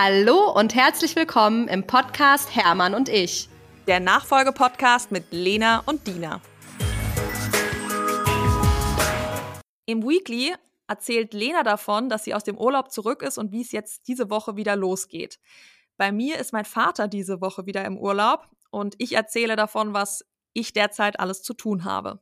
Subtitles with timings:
[0.00, 3.48] Hallo und herzlich willkommen im Podcast Hermann und ich.
[3.88, 6.40] Der Nachfolge-Podcast mit Lena und Dina.
[9.86, 10.54] Im Weekly
[10.86, 14.30] erzählt Lena davon, dass sie aus dem Urlaub zurück ist und wie es jetzt diese
[14.30, 15.40] Woche wieder losgeht.
[15.96, 20.24] Bei mir ist mein Vater diese Woche wieder im Urlaub und ich erzähle davon, was
[20.52, 22.20] ich derzeit alles zu tun habe.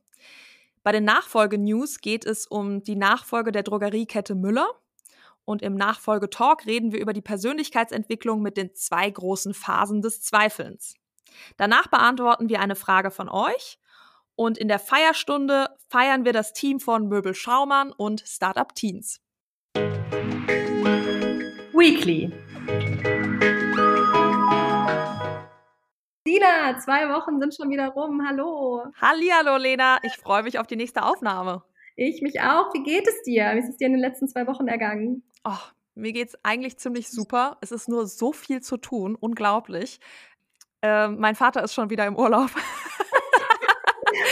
[0.81, 4.67] Bei den Nachfolge-News geht es um die Nachfolge der Drogeriekette Müller
[5.47, 10.95] und im Nachfolgetalk reden wir über die Persönlichkeitsentwicklung mit den zwei großen Phasen des Zweifelns.
[11.55, 13.79] Danach beantworten wir eine Frage von euch
[14.35, 19.21] und in der Feierstunde feiern wir das Team von Möbel Schaumann und Startup Teens.
[21.73, 22.33] Weekly.
[26.27, 28.21] Dina, zwei Wochen sind schon wieder rum.
[28.27, 28.83] Hallo.
[28.99, 29.99] Hallihallo, Lena.
[30.03, 31.63] Ich freue mich auf die nächste Aufnahme.
[31.95, 32.73] Ich mich auch.
[32.73, 33.53] Wie geht es dir?
[33.55, 35.23] Wie ist es dir in den letzten zwei Wochen ergangen?
[35.49, 35.57] Oh,
[35.95, 37.57] mir geht es eigentlich ziemlich super.
[37.61, 39.15] Es ist nur so viel zu tun.
[39.15, 40.01] Unglaublich.
[40.81, 42.49] Äh, mein Vater ist schon wieder im Urlaub.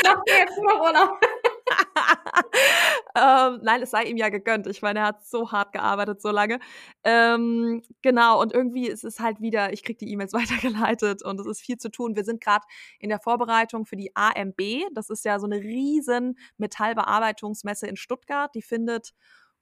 [0.04, 1.18] Macht jetzt nur Urlaub.
[3.16, 4.68] ähm, nein, es sei ihm ja gegönnt.
[4.68, 6.60] Ich meine, er hat so hart gearbeitet, so lange.
[7.06, 11.48] Ähm, genau, und irgendwie ist es halt wieder, ich kriege die E-Mails weitergeleitet und es
[11.48, 12.18] ist viel zu tun.
[12.18, 12.66] Wir sind gerade
[13.00, 14.60] in der Vorbereitung für die AMB.
[14.94, 18.54] Das ist ja so eine riesen Metallbearbeitungsmesse in Stuttgart.
[18.54, 19.14] Die findet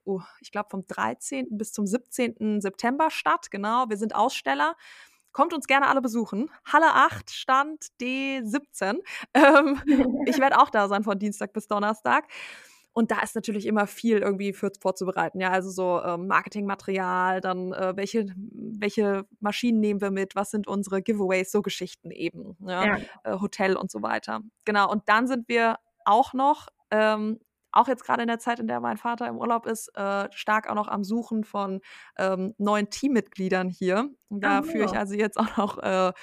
[0.06, 1.48] oh, ich glaube, vom 13.
[1.52, 2.62] bis zum 17.
[2.62, 3.52] September statt.
[3.52, 4.76] Genau, wir sind Aussteller.
[5.32, 6.52] Kommt uns gerne alle besuchen.
[6.64, 9.00] Halle 8, Stand D17.
[9.34, 9.82] Ähm,
[10.28, 12.26] ich werde auch da sein von Dienstag bis Donnerstag.
[12.94, 15.40] Und da ist natürlich immer viel irgendwie für vorzubereiten.
[15.40, 20.68] Ja, also so ähm, Marketingmaterial, dann äh, welche, welche Maschinen nehmen wir mit, was sind
[20.68, 22.56] unsere Giveaways, so Geschichten eben.
[22.60, 22.86] Ja?
[22.86, 22.98] ja.
[23.24, 24.42] Äh, Hotel und so weiter.
[24.66, 24.92] Genau.
[24.92, 27.40] Und dann sind wir auch noch ähm,
[27.74, 30.70] auch jetzt gerade in der Zeit, in der mein Vater im Urlaub ist, äh, stark
[30.70, 31.82] auch noch am Suchen von
[32.18, 34.10] ähm, neuen Teammitgliedern hier.
[34.30, 36.14] Da oh, führe ich also jetzt auch noch äh,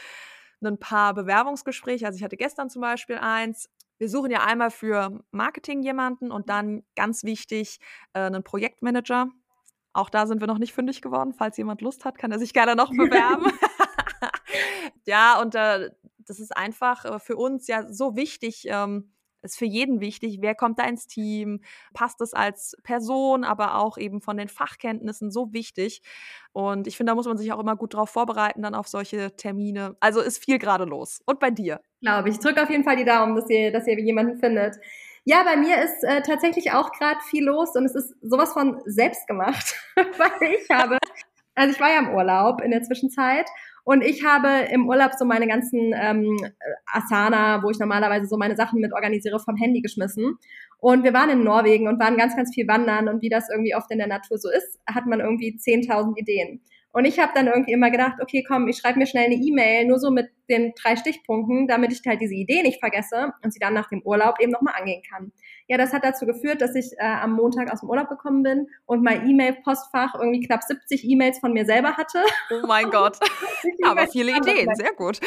[0.63, 2.07] ein paar Bewerbungsgespräche.
[2.07, 3.69] Also ich hatte gestern zum Beispiel eins.
[3.99, 7.81] Wir suchen ja einmal für Marketing jemanden und dann ganz wichtig
[8.15, 9.29] äh, einen Projektmanager.
[9.93, 11.35] Auch da sind wir noch nicht fündig geworden.
[11.35, 13.53] Falls jemand Lust hat, kann er sich gerne noch bewerben.
[15.05, 18.67] ja, und äh, das ist einfach äh, für uns ja so wichtig.
[18.69, 19.13] Ähm,
[19.43, 21.61] ist für jeden wichtig, wer kommt da ins Team,
[21.95, 26.03] passt es als Person, aber auch eben von den Fachkenntnissen so wichtig.
[26.53, 29.35] Und ich finde, da muss man sich auch immer gut drauf vorbereiten, dann auf solche
[29.37, 29.97] Termine.
[30.01, 31.21] Also ist viel gerade los.
[31.27, 31.81] Und bei dir?
[32.01, 32.39] Glaube ich.
[32.39, 34.77] Drücke auf jeden Fall die Daumen, dass ihr, dass ihr jemanden findet.
[35.25, 38.81] Ja, bei mir ist äh, tatsächlich auch gerade viel los und es ist sowas von
[38.87, 40.99] selbst gemacht, weil ich habe,
[41.55, 43.47] also ich war ja im Urlaub in der Zwischenzeit
[43.85, 46.37] und ich habe im Urlaub so meine ganzen ähm,
[46.87, 50.39] Asana, wo ich normalerweise so meine Sachen mit organisiere, vom Handy geschmissen.
[50.79, 53.09] Und wir waren in Norwegen und waren ganz, ganz viel wandern.
[53.09, 56.63] Und wie das irgendwie oft in der Natur so ist, hat man irgendwie 10.000 Ideen.
[56.93, 59.87] Und ich habe dann irgendwie immer gedacht, okay, komm, ich schreibe mir schnell eine E-Mail,
[59.87, 63.61] nur so mit den drei Stichpunkten, damit ich halt diese Idee nicht vergesse und sie
[63.61, 65.33] dann nach dem Urlaub eben nochmal angehen kann.
[65.71, 68.67] Ja, das hat dazu geführt, dass ich äh, am Montag aus dem Urlaub gekommen bin
[68.87, 72.19] und mein E-Mail-Postfach irgendwie knapp 70 E-Mails von mir selber hatte.
[72.51, 73.17] Oh mein Gott.
[73.85, 75.21] Aber viele Ideen, sehr gut.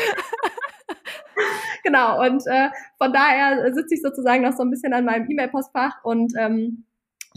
[1.86, 2.68] genau, und äh,
[2.98, 6.84] von daher sitze ich sozusagen noch so ein bisschen an meinem E-Mail-Postfach und ähm,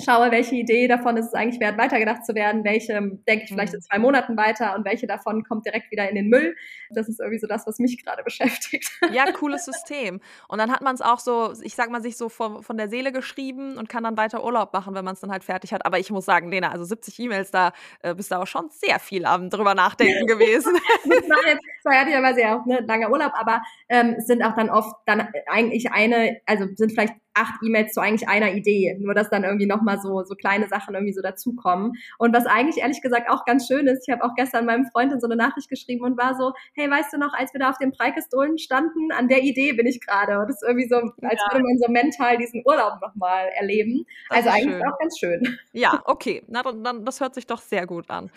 [0.04, 2.94] schaue, welche Idee davon ist es eigentlich wert, weitergedacht zu werden, welche
[3.26, 3.84] denke ich vielleicht in mhm.
[3.84, 6.56] zwei Monaten weiter und welche davon kommt direkt wieder in den Müll.
[6.90, 8.90] Das ist irgendwie so das, was mich gerade beschäftigt.
[9.12, 10.20] Ja, cooles System.
[10.48, 12.88] Und dann hat man es auch so, ich sag mal, sich so von, von der
[12.88, 15.86] Seele geschrieben und kann dann weiter Urlaub machen, wenn man es dann halt fertig hat.
[15.86, 18.98] Aber ich muss sagen, Lena, also 70 E-Mails, da äh, bist du auch schon sehr
[18.98, 20.74] viel am drüber nachdenken gewesen.
[21.04, 24.70] das war jetzt zwar ehrlicherweise ja auch ne, langer Urlaub, aber ähm, sind auch dann
[24.70, 29.30] oft dann eigentlich eine, also sind vielleicht acht E-Mails zu eigentlich einer Idee, nur dass
[29.30, 31.92] dann irgendwie nochmal so, so kleine Sachen irgendwie so dazukommen.
[32.18, 35.12] Und was eigentlich ehrlich gesagt auch ganz schön ist, ich habe auch gestern meinem Freund
[35.12, 37.70] in so eine Nachricht geschrieben und war so, hey, weißt du noch, als wir da
[37.70, 40.38] auf dem Preikestolen standen, an der Idee bin ich gerade.
[40.38, 41.52] Und das ist irgendwie so, als ja.
[41.52, 44.06] würde man so mental diesen Urlaub nochmal erleben.
[44.30, 44.86] Das also eigentlich schön.
[44.86, 45.58] auch ganz schön.
[45.72, 46.42] Ja, okay.
[46.48, 48.30] Na, dann, das hört sich doch sehr gut an.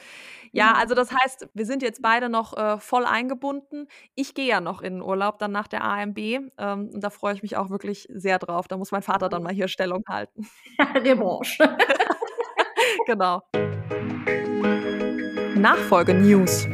[0.51, 3.87] Ja, also das heißt, wir sind jetzt beide noch äh, voll eingebunden.
[4.15, 7.33] Ich gehe ja noch in den Urlaub dann nach der AMB ähm, und da freue
[7.33, 8.67] ich mich auch wirklich sehr drauf.
[8.67, 10.47] Da muss mein Vater dann mal hier Stellung halten.
[10.95, 11.77] Revanche.
[13.05, 13.41] genau.
[15.55, 16.67] Nachfolge-News.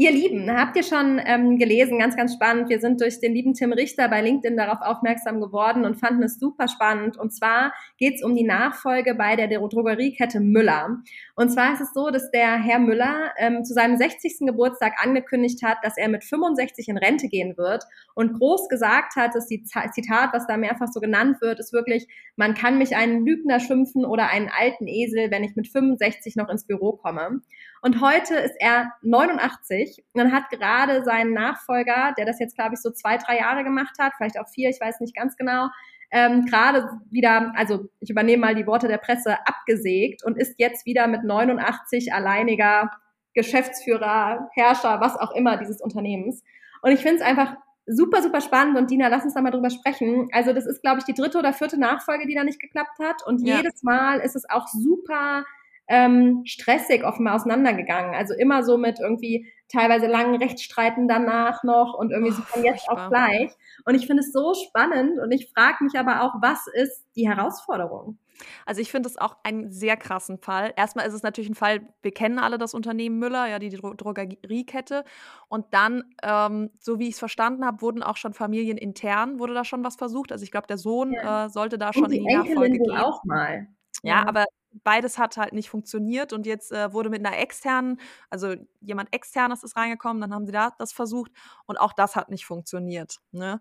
[0.00, 2.68] Ihr Lieben, habt ihr schon ähm, gelesen, ganz, ganz spannend.
[2.68, 6.38] Wir sind durch den lieben Tim Richter bei LinkedIn darauf aufmerksam geworden und fanden es
[6.38, 7.18] super spannend.
[7.18, 10.98] Und zwar geht es um die Nachfolge bei der Drogeriekette Müller.
[11.34, 14.46] Und zwar ist es so, dass der Herr Müller ähm, zu seinem 60.
[14.46, 17.82] Geburtstag angekündigt hat, dass er mit 65 in Rente gehen wird
[18.14, 22.06] und groß gesagt hat, dass die Zitat, was da mehrfach so genannt wird, ist wirklich,
[22.36, 26.50] man kann mich einen Lügner schimpfen oder einen alten Esel, wenn ich mit 65 noch
[26.50, 27.40] ins Büro komme.
[27.80, 32.80] Und heute ist er 89 und hat gerade seinen Nachfolger, der das jetzt, glaube ich,
[32.80, 35.68] so zwei, drei Jahre gemacht hat, vielleicht auch vier, ich weiß nicht ganz genau,
[36.10, 40.86] ähm, gerade wieder, also ich übernehme mal die Worte der Presse, abgesägt und ist jetzt
[40.86, 42.90] wieder mit 89 alleiniger
[43.34, 46.42] Geschäftsführer, Herrscher, was auch immer dieses Unternehmens.
[46.82, 49.70] Und ich finde es einfach super, super spannend und Dina, lass uns da mal drüber
[49.70, 50.28] sprechen.
[50.32, 53.26] Also das ist, glaube ich, die dritte oder vierte Nachfolge, die da nicht geklappt hat
[53.26, 53.56] und ja.
[53.56, 55.44] jedes Mal ist es auch super
[55.88, 58.14] ähm, stressig offenbar auseinandergegangen.
[58.14, 62.64] Also immer so mit irgendwie teilweise langen Rechtsstreiten danach noch und irgendwie oh, so von
[62.64, 63.50] jetzt auf gleich.
[63.84, 67.28] Und ich finde es so spannend und ich frage mich aber auch, was ist die
[67.28, 68.18] Herausforderung?
[68.66, 70.72] Also ich finde es auch einen sehr krassen Fall.
[70.76, 73.94] Erstmal ist es natürlich ein Fall, wir kennen alle das Unternehmen Müller, ja, die Dro
[73.94, 75.04] Drogeriekette.
[75.48, 79.64] Und dann, ähm, so wie ich es verstanden habe, wurden auch schon familienintern, wurde da
[79.64, 80.32] schon was versucht.
[80.32, 81.46] Also ich glaube, der Sohn ja.
[81.46, 82.96] äh, sollte da und schon die in die Nachfolge gehen.
[82.96, 83.66] auch mal.
[84.02, 84.44] Ja, ja, aber
[84.84, 88.00] beides hat halt nicht funktioniert und jetzt äh, wurde mit einer externen,
[88.30, 91.32] also jemand externes ist reingekommen, dann haben sie da das versucht
[91.66, 93.18] und auch das hat nicht funktioniert.
[93.32, 93.60] Ne?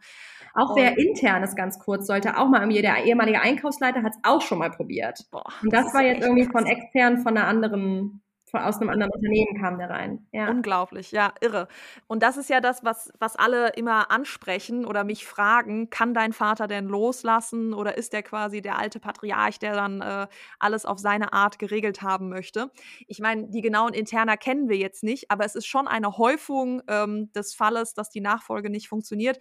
[0.54, 4.42] Auch und, wer internes ganz kurz sollte auch mal, der ehemalige Einkaufsleiter hat es auch
[4.42, 5.26] schon mal probiert.
[5.32, 8.22] Boah, und das, das war jetzt irgendwie von extern von einer anderen
[8.66, 10.28] aus einem anderen Unternehmen kam der rein.
[10.32, 10.50] Ja.
[10.50, 11.68] Unglaublich, ja, irre.
[12.08, 16.34] Und das ist ja das, was, was alle immer ansprechen oder mich fragen, kann dein
[16.34, 20.28] Vater denn loslassen oder ist der quasi der alte Patriarch, der dann äh,
[20.60, 22.72] alles auf seine Art geregelt haben möchte?
[23.08, 26.82] Ich meine, die genauen Interner kennen wir jetzt nicht, aber es ist schon eine Häufung
[26.88, 29.40] ähm, des Falles, dass die Nachfolge nicht funktioniert.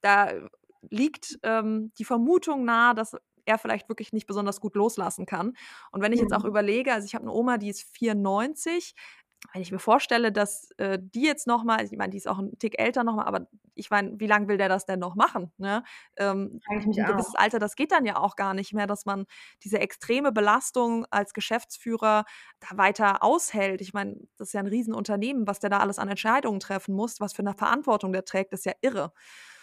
[0.00, 0.30] Da
[0.90, 3.16] liegt ähm, die Vermutung nahe, dass
[3.48, 5.54] er vielleicht wirklich nicht besonders gut loslassen kann.
[5.90, 6.50] Und wenn ich jetzt auch mhm.
[6.50, 8.94] überlege, also ich habe eine Oma, die ist 94,
[9.52, 12.58] wenn ich mir vorstelle, dass äh, die jetzt nochmal, ich meine, die ist auch ein
[12.58, 15.52] Tick älter nochmal, aber ich meine, wie lange will der das denn noch machen?
[15.58, 15.84] Ne?
[16.16, 17.40] Ähm, ein gewisses auch.
[17.40, 19.26] Alter, das geht dann ja auch gar nicht mehr, dass man
[19.62, 22.24] diese extreme Belastung als Geschäftsführer
[22.58, 23.80] da weiter aushält.
[23.80, 27.20] Ich meine, das ist ja ein Riesenunternehmen, was der da alles an Entscheidungen treffen muss,
[27.20, 29.12] was für eine Verantwortung der trägt, ist ja irre.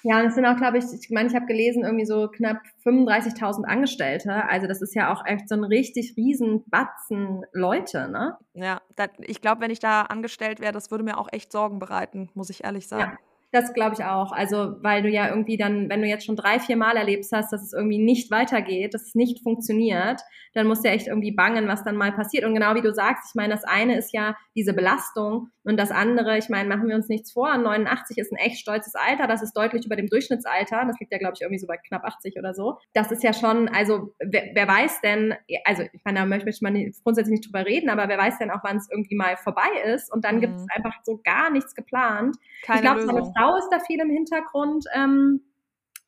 [0.07, 2.57] Ja, und es sind auch, glaube ich, ich meine, ich habe gelesen, irgendwie so knapp
[2.85, 4.47] 35.000 Angestellte.
[4.47, 8.37] Also das ist ja auch echt so ein richtig riesen Batzen Leute, ne?
[8.53, 11.79] Ja, das, ich glaube, wenn ich da angestellt wäre, das würde mir auch echt Sorgen
[11.79, 13.13] bereiten, muss ich ehrlich sagen.
[13.13, 13.34] Ja.
[13.55, 14.33] Das glaube ich auch.
[14.33, 17.53] Also, weil du ja irgendwie dann, wenn du jetzt schon drei, vier Mal erlebst hast,
[17.53, 20.19] dass es irgendwie nicht weitergeht, dass es nicht funktioniert,
[20.55, 22.43] dann musst du ja echt irgendwie bangen, was dann mal passiert.
[22.43, 25.91] Und genau wie du sagst, ich meine, das eine ist ja diese Belastung und das
[25.91, 29.41] andere, ich meine, machen wir uns nichts vor, 89 ist ein echt stolzes Alter, das
[29.41, 32.37] ist deutlich über dem Durchschnittsalter, das liegt ja, glaube ich, irgendwie so bei knapp 80
[32.37, 32.77] oder so.
[32.93, 35.35] Das ist ja schon, also wer, wer weiß denn,
[35.65, 36.73] also ich meine, da möchte man
[37.03, 40.11] grundsätzlich nicht drüber reden, aber wer weiß denn auch, wann es irgendwie mal vorbei ist
[40.13, 40.41] und dann mhm.
[40.41, 42.37] gibt es einfach so gar nichts geplant.
[42.63, 43.05] Keine ich glaube,
[43.45, 44.85] Frau ist da viel im Hintergrund.
[44.93, 45.41] Ähm,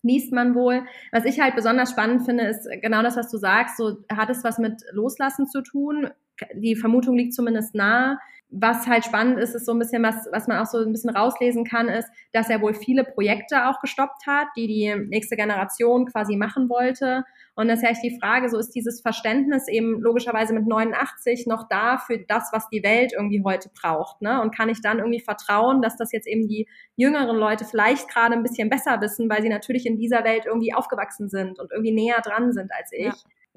[0.03, 0.85] liest man wohl.
[1.11, 3.77] Was ich halt besonders spannend finde, ist genau das, was du sagst.
[3.77, 6.09] So hat es was mit Loslassen zu tun.
[6.53, 8.17] Die Vermutung liegt zumindest nahe
[8.49, 11.09] was halt spannend ist, ist so ein bisschen was, was man auch so ein bisschen
[11.09, 16.05] rauslesen kann, ist, dass er wohl viele Projekte auch gestoppt hat, die die nächste Generation
[16.05, 17.25] quasi machen wollte.
[17.55, 21.45] Und das ist ja echt die Frage, so ist dieses Verständnis eben logischerweise mit 89
[21.47, 24.41] noch da für das, was die Welt irgendwie heute braucht, ne?
[24.41, 28.33] Und kann ich dann irgendwie vertrauen, dass das jetzt eben die jüngeren Leute vielleicht gerade
[28.33, 31.93] ein bisschen besser wissen, weil sie natürlich in dieser Welt irgendwie aufgewachsen sind und irgendwie
[31.93, 33.05] näher dran sind als ich.
[33.05, 33.13] Ja,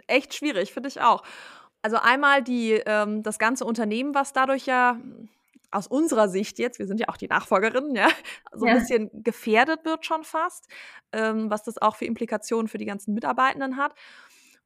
[0.08, 1.22] echt schwierig, finde ich auch.
[1.82, 4.98] Also einmal die, ähm, das ganze Unternehmen, was dadurch ja
[5.70, 8.08] aus unserer Sicht jetzt, wir sind ja auch die Nachfolgerinnen, ja,
[8.52, 8.80] so ein ja.
[8.80, 10.68] bisschen gefährdet wird schon fast,
[11.12, 13.94] ähm, was das auch für Implikationen für die ganzen Mitarbeitenden hat.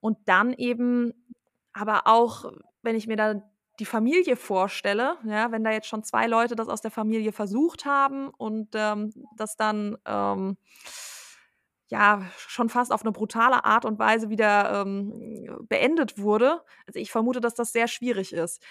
[0.00, 1.12] Und dann eben
[1.72, 2.52] aber auch,
[2.82, 3.42] wenn ich mir da
[3.80, 7.84] die Familie vorstelle, ja, wenn da jetzt schon zwei Leute das aus der Familie versucht
[7.84, 10.56] haben und ähm, das dann ähm,
[11.94, 16.62] ja schon fast auf eine brutale Art und Weise wieder ähm, beendet wurde.
[16.86, 18.62] Also ich vermute, dass das sehr schwierig ist.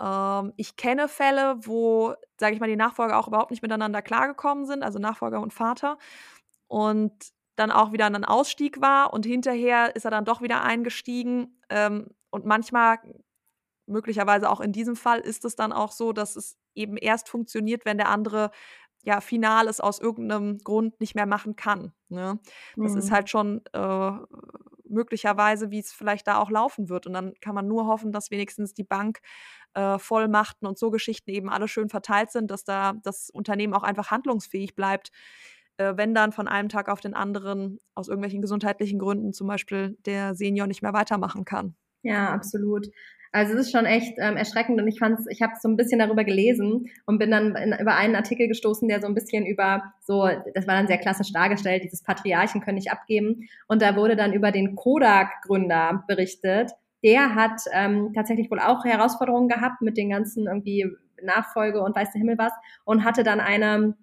[0.00, 4.66] Ähm, ich kenne Fälle, wo, sage ich mal, die Nachfolger auch überhaupt nicht miteinander klargekommen
[4.66, 5.98] sind, also Nachfolger und Vater.
[6.68, 7.12] Und
[7.56, 11.60] dann auch wieder ein Ausstieg war und hinterher ist er dann doch wieder eingestiegen.
[11.70, 12.98] Ähm, und manchmal,
[13.86, 17.84] möglicherweise auch in diesem Fall, ist es dann auch so, dass es eben erst funktioniert,
[17.84, 18.50] wenn der andere
[19.02, 21.92] ja final es aus irgendeinem Grund nicht mehr machen kann.
[22.08, 22.38] Ne?
[22.76, 22.98] Das mhm.
[22.98, 24.12] ist halt schon äh,
[24.92, 27.06] möglicherweise, wie es vielleicht da auch laufen wird.
[27.06, 29.20] Und dann kann man nur hoffen, dass wenigstens die Bank
[29.74, 33.82] äh, Vollmachten und so Geschichten eben alle schön verteilt sind, dass da das Unternehmen auch
[33.82, 35.10] einfach handlungsfähig bleibt,
[35.78, 39.96] äh, wenn dann von einem Tag auf den anderen aus irgendwelchen gesundheitlichen Gründen zum Beispiel
[40.04, 41.74] der Senior nicht mehr weitermachen kann.
[42.02, 42.88] Ja, absolut.
[43.34, 45.98] Also es ist schon echt ähm, erschreckend und ich fand's, ich habe so ein bisschen
[45.98, 49.94] darüber gelesen und bin dann in, über einen Artikel gestoßen, der so ein bisschen über
[50.00, 54.16] so, das war dann sehr klassisch dargestellt, dieses Patriarchen können nicht abgeben und da wurde
[54.16, 56.72] dann über den Kodak-Gründer berichtet.
[57.02, 60.86] Der hat ähm, tatsächlich wohl auch Herausforderungen gehabt mit den ganzen irgendwie
[61.22, 62.52] Nachfolge und weiß der Himmel was
[62.84, 63.94] und hatte dann eine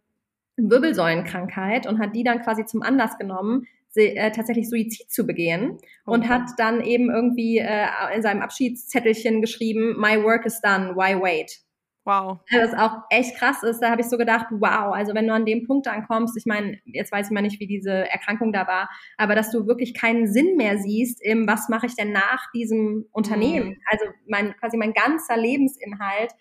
[0.58, 6.30] Wirbelsäulenkrankheit und hat die dann quasi zum Anlass genommen, äh, tatsächlich Suizid zu begehen und
[6.30, 11.60] hat dann eben irgendwie äh, in seinem Abschiedszettelchen geschrieben, My work is done, why wait?
[12.06, 12.40] Wow.
[12.52, 15.46] Was auch echt krass ist, da habe ich so gedacht, wow, also wenn du an
[15.46, 18.90] dem Punkt ankommst, ich meine, jetzt weiß ich mal nicht, wie diese Erkrankung da war,
[19.18, 23.06] aber dass du wirklich keinen Sinn mehr siehst im, was mache ich denn nach diesem
[23.12, 23.70] Unternehmen?
[23.70, 23.82] Mhm.
[23.92, 26.32] Also mein, quasi mein ganzer Lebensinhalt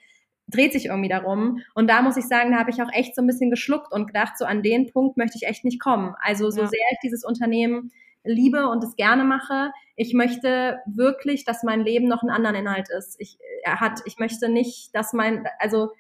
[0.49, 1.63] dreht sich irgendwie darum.
[1.75, 4.07] Und da muss ich sagen, da habe ich auch echt so ein bisschen geschluckt und
[4.07, 6.15] gedacht, so an den Punkt möchte ich echt nicht kommen.
[6.21, 6.67] Also so ja.
[6.67, 7.93] sehr ich dieses Unternehmen
[8.25, 12.89] liebe und es gerne mache, ich möchte wirklich, dass mein Leben noch einen anderen Inhalt
[12.91, 13.17] ist.
[13.21, 15.91] Ich, er hat, ich möchte nicht, dass mein, also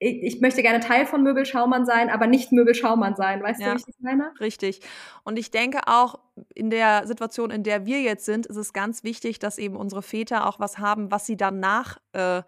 [0.00, 3.42] ich, möchte gerne Teil von Möbelschaumann sein, aber nicht Möbelschaumann sein.
[3.42, 4.32] Weißt ja, du, wie ich das meine?
[4.38, 4.80] Richtig.
[5.24, 6.20] Und ich denke auch,
[6.54, 10.02] in der Situation, in der wir jetzt sind, ist es ganz wichtig, dass eben unsere
[10.02, 12.42] Väter auch was haben, was sie danach äh,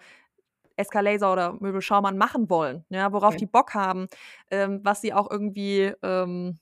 [0.76, 3.38] Escalaser oder Möbel Schaumann machen wollen, ja, worauf okay.
[3.38, 4.08] die Bock haben,
[4.50, 6.58] ähm, was sie auch irgendwie ähm,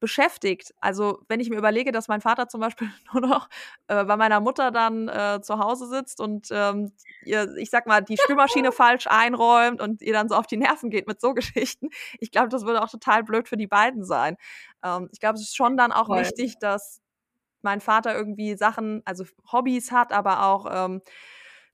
[0.00, 0.74] beschäftigt.
[0.80, 3.48] Also wenn ich mir überlege, dass mein Vater zum Beispiel nur noch
[3.88, 6.92] äh, bei meiner Mutter dann äh, zu Hause sitzt und ähm,
[7.24, 10.90] ihr, ich sag mal, die Spülmaschine falsch einräumt und ihr dann so auf die Nerven
[10.90, 11.88] geht mit so Geschichten.
[12.20, 14.36] Ich glaube, das würde auch total blöd für die beiden sein.
[14.84, 16.20] Ähm, ich glaube, es ist schon dann auch Voll.
[16.20, 17.00] wichtig, dass
[17.62, 21.02] mein Vater irgendwie Sachen, also Hobbys hat, aber auch ähm,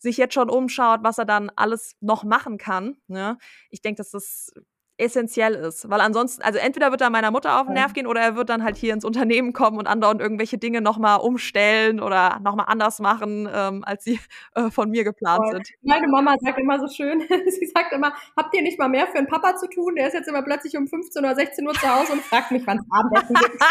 [0.05, 2.97] sich jetzt schon umschaut, was er dann alles noch machen kann.
[3.09, 3.39] Ne?
[3.71, 4.53] Ich denke, dass das
[4.97, 8.21] essentiell ist, weil ansonsten, also entweder wird er meiner Mutter auf den Nerv gehen oder
[8.21, 12.39] er wird dann halt hier ins Unternehmen kommen und andauernd irgendwelche Dinge nochmal umstellen oder
[12.41, 14.21] nochmal anders machen, ähm, als sie
[14.55, 15.69] äh, von mir geplant sind.
[15.83, 19.19] Meine Mama sagt immer so schön, sie sagt immer, habt ihr nicht mal mehr für
[19.19, 19.97] einen Papa zu tun?
[19.97, 22.65] Der ist jetzt immer plötzlich um 15 oder 16 Uhr zu Hause und fragt mich,
[22.65, 23.65] wann es Abendessen gibt.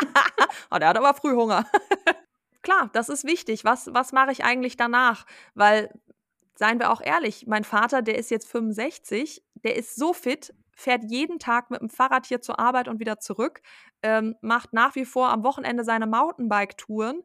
[0.71, 1.65] oh, der hat aber früh Hunger.
[2.63, 3.63] Klar, das ist wichtig.
[3.65, 5.25] Was, was mache ich eigentlich danach?
[5.53, 5.89] Weil
[6.55, 11.03] seien wir auch ehrlich, mein Vater, der ist jetzt 65, der ist so fit, fährt
[11.09, 13.61] jeden Tag mit dem Fahrrad hier zur Arbeit und wieder zurück,
[14.01, 17.21] ähm, macht nach wie vor am Wochenende seine Mountainbike-Touren.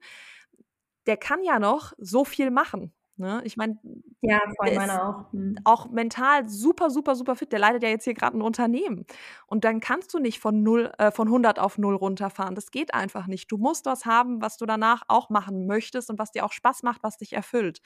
[1.06, 2.92] Der kann ja noch so viel machen.
[3.18, 3.40] Ne?
[3.44, 3.78] Ich meine,
[4.20, 5.32] ja, voll meiner auch.
[5.32, 5.56] Hm.
[5.64, 7.50] Auch mental super, super, super fit.
[7.50, 9.06] Der leitet ja jetzt hier gerade ein Unternehmen.
[9.48, 12.54] Und dann kannst du nicht von null, äh, von 100 auf 0 runterfahren.
[12.54, 13.50] Das geht einfach nicht.
[13.50, 16.84] Du musst was haben, was du danach auch machen möchtest und was dir auch Spaß
[16.84, 17.80] macht, was dich erfüllt.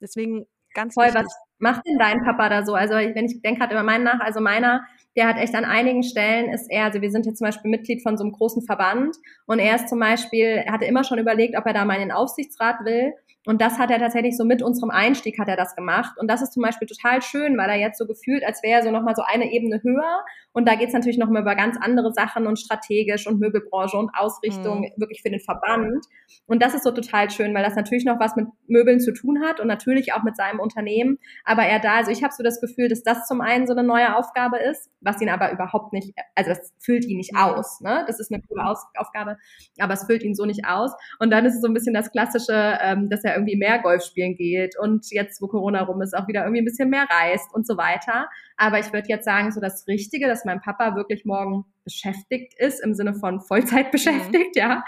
[0.00, 0.44] Deswegen
[0.74, 1.22] Ganz Voll, wichtig.
[1.22, 2.74] was macht denn dein Papa da so?
[2.74, 4.84] Also wenn ich denke gerade über meinen nach, also meiner,
[5.16, 8.02] der hat echt an einigen Stellen ist er, also wir sind jetzt zum Beispiel Mitglied
[8.02, 9.16] von so einem großen Verband
[9.46, 12.00] und er ist zum Beispiel, er hatte immer schon überlegt, ob er da mal in
[12.00, 13.14] den Aufsichtsrat will
[13.46, 16.16] und das hat er tatsächlich so mit unserem Einstieg hat er das gemacht.
[16.18, 18.82] Und das ist zum Beispiel total schön, weil er jetzt so gefühlt, als wäre er
[18.82, 20.24] so nochmal so eine Ebene höher.
[20.52, 24.10] Und da geht es natürlich nochmal über ganz andere Sachen und strategisch und Möbelbranche und
[24.16, 24.90] Ausrichtung mhm.
[24.96, 26.06] wirklich für den Verband.
[26.46, 29.42] Und das ist so total schön, weil das natürlich noch was mit Möbeln zu tun
[29.44, 31.18] hat und natürlich auch mit seinem Unternehmen.
[31.44, 33.82] Aber er da, also ich habe so das Gefühl, dass das zum einen so eine
[33.82, 37.80] neue Aufgabe ist, was ihn aber überhaupt nicht, also das füllt ihn nicht aus.
[37.80, 38.04] Ne?
[38.06, 38.64] Das ist eine coole
[38.96, 39.36] Aufgabe,
[39.78, 40.92] aber es füllt ihn so nicht aus.
[41.18, 44.04] Und dann ist es so ein bisschen das klassische, ähm, dass er irgendwie mehr Golf
[44.04, 47.54] spielen geht und jetzt, wo Corona rum ist, auch wieder irgendwie ein bisschen mehr reist
[47.54, 48.28] und so weiter.
[48.56, 52.80] Aber ich würde jetzt sagen, so das Richtige, dass mein Papa wirklich morgen beschäftigt ist,
[52.80, 54.60] im Sinne von Vollzeit beschäftigt, mhm.
[54.60, 54.84] ja,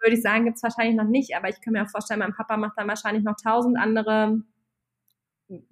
[0.00, 1.36] würde ich sagen, gibt es wahrscheinlich noch nicht.
[1.36, 4.40] Aber ich kann mir auch vorstellen, mein Papa macht dann wahrscheinlich noch tausend andere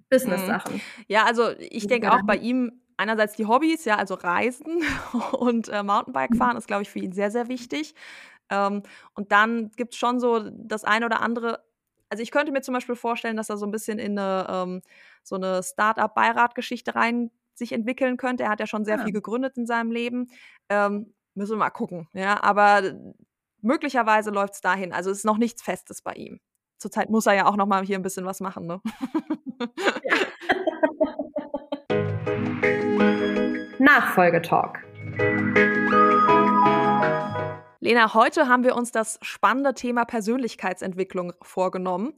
[0.09, 0.81] Business-Sachen.
[1.07, 4.81] Ja, also ich denke auch bei ihm einerseits die Hobbys, ja, also Reisen
[5.31, 6.37] und äh, Mountainbike mhm.
[6.37, 7.93] fahren ist, glaube ich, für ihn sehr, sehr wichtig.
[8.49, 11.63] Ähm, und dann gibt es schon so das eine oder andere
[12.09, 14.81] also ich könnte mir zum Beispiel vorstellen, dass er so ein bisschen in eine, ähm,
[15.23, 18.43] so eine Start-up-Beirat-Geschichte rein sich entwickeln könnte.
[18.43, 19.03] Er hat ja schon sehr ja.
[19.03, 20.27] viel gegründet in seinem Leben.
[20.69, 22.07] Ähm, müssen wir mal gucken.
[22.13, 22.93] Ja, aber
[23.61, 24.93] möglicherweise läuft es dahin.
[24.93, 26.39] Also es ist noch nichts Festes bei ihm.
[26.77, 28.67] Zurzeit muss er ja auch noch mal hier ein bisschen was machen.
[28.67, 28.79] Ne?
[33.79, 34.83] Nachfolgetalk.
[37.85, 42.15] Lena, heute haben wir uns das spannende Thema Persönlichkeitsentwicklung vorgenommen.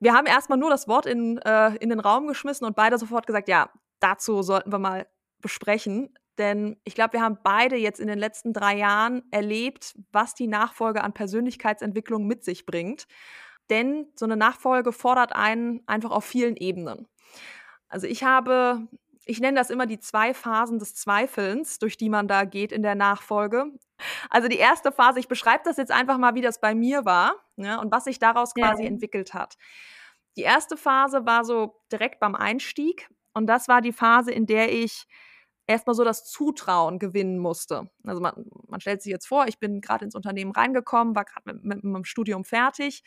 [0.00, 3.24] Wir haben erstmal nur das Wort in, äh, in den Raum geschmissen und beide sofort
[3.24, 3.70] gesagt, ja,
[4.00, 5.06] dazu sollten wir mal
[5.40, 6.12] besprechen.
[6.38, 10.48] Denn ich glaube, wir haben beide jetzt in den letzten drei Jahren erlebt, was die
[10.48, 13.06] Nachfolge an Persönlichkeitsentwicklung mit sich bringt.
[13.70, 17.06] Denn so eine Nachfolge fordert einen einfach auf vielen Ebenen.
[17.88, 18.88] Also ich habe,
[19.24, 22.82] ich nenne das immer die zwei Phasen des Zweifelns, durch die man da geht in
[22.82, 23.66] der Nachfolge.
[24.28, 27.34] Also die erste Phase, ich beschreibe das jetzt einfach mal, wie das bei mir war
[27.56, 28.88] ne, und was sich daraus quasi ja.
[28.88, 29.56] entwickelt hat.
[30.36, 34.72] Die erste Phase war so direkt beim Einstieg und das war die Phase, in der
[34.72, 35.06] ich
[35.66, 37.90] erstmal so das Zutrauen gewinnen musste.
[38.04, 41.52] Also man, man stellt sich jetzt vor, ich bin gerade ins Unternehmen reingekommen, war gerade
[41.52, 43.02] mit, mit, mit meinem Studium fertig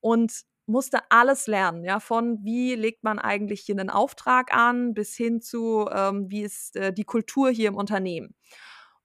[0.00, 5.16] und musste alles lernen, ja, von wie legt man eigentlich hier einen Auftrag an, bis
[5.16, 8.34] hin zu, ähm, wie ist äh, die Kultur hier im Unternehmen.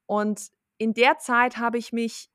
[0.06, 0.50] Und
[0.84, 2.30] in der Zeit habe ich mich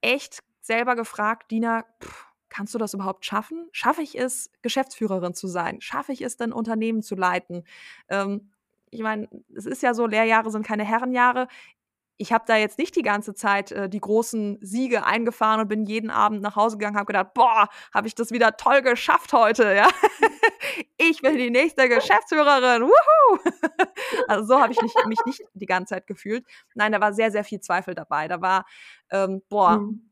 [0.00, 3.68] echt selber gefragt, Dina, pff, kannst du das überhaupt schaffen?
[3.72, 5.80] Schaffe ich es, Geschäftsführerin zu sein?
[5.80, 7.64] Schaffe ich es, ein Unternehmen zu leiten?
[8.08, 8.52] Ähm,
[8.90, 11.48] ich meine, es ist ja so, Lehrjahre sind keine Herrenjahre.
[12.16, 15.84] Ich habe da jetzt nicht die ganze Zeit äh, die großen Siege eingefahren und bin
[15.84, 19.74] jeden Abend nach Hause gegangen, habe gedacht, boah, habe ich das wieder toll geschafft heute,
[19.74, 19.88] ja.
[20.96, 23.38] ich bin die nächste Geschäftsführerin, wuhu!
[24.28, 26.44] also so habe ich nicht, mich nicht die ganze Zeit gefühlt.
[26.74, 28.28] Nein, da war sehr, sehr viel Zweifel dabei.
[28.28, 28.66] Da war,
[29.10, 30.08] ähm, boah, mhm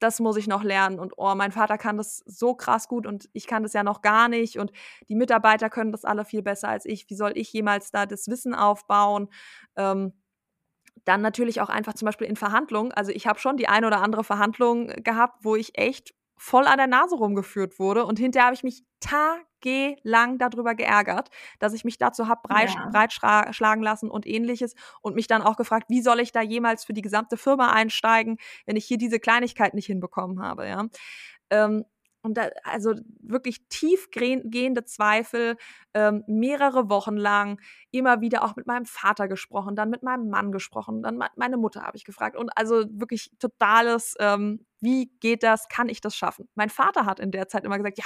[0.00, 3.28] das muss ich noch lernen und oh, mein Vater kann das so krass gut und
[3.32, 4.72] ich kann das ja noch gar nicht und
[5.08, 7.08] die Mitarbeiter können das alle viel besser als ich.
[7.08, 9.28] Wie soll ich jemals da das Wissen aufbauen?
[9.76, 10.14] Ähm,
[11.04, 12.92] dann natürlich auch einfach zum Beispiel in Verhandlungen.
[12.92, 16.78] Also ich habe schon die eine oder andere Verhandlung gehabt, wo ich echt voll an
[16.78, 18.04] der Nase rumgeführt wurde.
[18.04, 18.84] Und hinterher habe ich mich
[19.60, 22.88] tagelang darüber geärgert, dass ich mich dazu habe ja.
[22.90, 26.92] breitschlagen lassen und ähnliches und mich dann auch gefragt, wie soll ich da jemals für
[26.92, 30.86] die gesamte Firma einsteigen, wenn ich hier diese Kleinigkeit nicht hinbekommen habe, ja.
[31.50, 31.84] Ähm,
[32.22, 35.56] und da, also wirklich tiefgehende Zweifel,
[35.94, 37.58] ähm, mehrere Wochen lang,
[37.92, 41.82] immer wieder auch mit meinem Vater gesprochen, dann mit meinem Mann gesprochen, dann meine Mutter
[41.82, 46.46] habe ich gefragt und also wirklich totales, ähm, wie geht das, kann ich das schaffen?
[46.54, 48.04] Mein Vater hat in der Zeit immer gesagt, ja,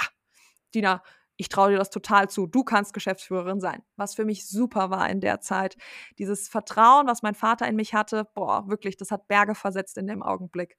[0.73, 1.01] Dina,
[1.37, 3.83] ich traue dir das total zu, du kannst Geschäftsführerin sein.
[3.97, 5.75] Was für mich super war in der Zeit.
[6.17, 10.07] Dieses Vertrauen, was mein Vater in mich hatte, boah, wirklich, das hat Berge versetzt in
[10.07, 10.77] dem Augenblick.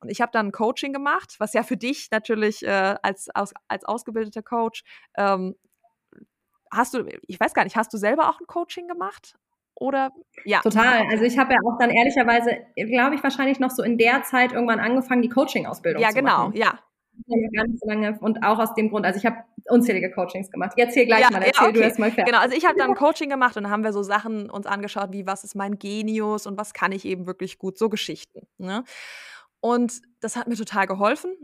[0.00, 3.54] Und ich habe dann ein Coaching gemacht, was ja für dich natürlich äh, als, als,
[3.68, 4.82] als ausgebildeter Coach,
[5.16, 5.54] ähm,
[6.72, 9.36] hast du, ich weiß gar nicht, hast du selber auch ein Coaching gemacht?
[9.74, 10.12] Oder
[10.44, 10.60] ja.
[10.60, 11.06] Total.
[11.10, 14.52] Also ich habe ja auch dann ehrlicherweise, glaube ich, wahrscheinlich noch so in der Zeit
[14.52, 16.56] irgendwann angefangen, die Coaching-Ausbildung ja, zu genau, machen.
[16.56, 16.82] Ja, genau,
[17.54, 19.36] Ganz lange und auch aus dem Grund, also ich habe
[19.68, 20.72] unzählige Coachings gemacht.
[20.76, 21.72] Jetzt hier gleich ja, mal, erzähl ja, okay.
[21.72, 22.26] du erst mal fertig.
[22.26, 25.12] Genau, also ich habe dann Coaching gemacht und dann haben wir so Sachen uns angeschaut,
[25.12, 28.46] wie was ist mein Genius und was kann ich eben wirklich gut, so Geschichten.
[28.58, 28.84] Ne?
[29.60, 31.36] Und das hat mir total geholfen.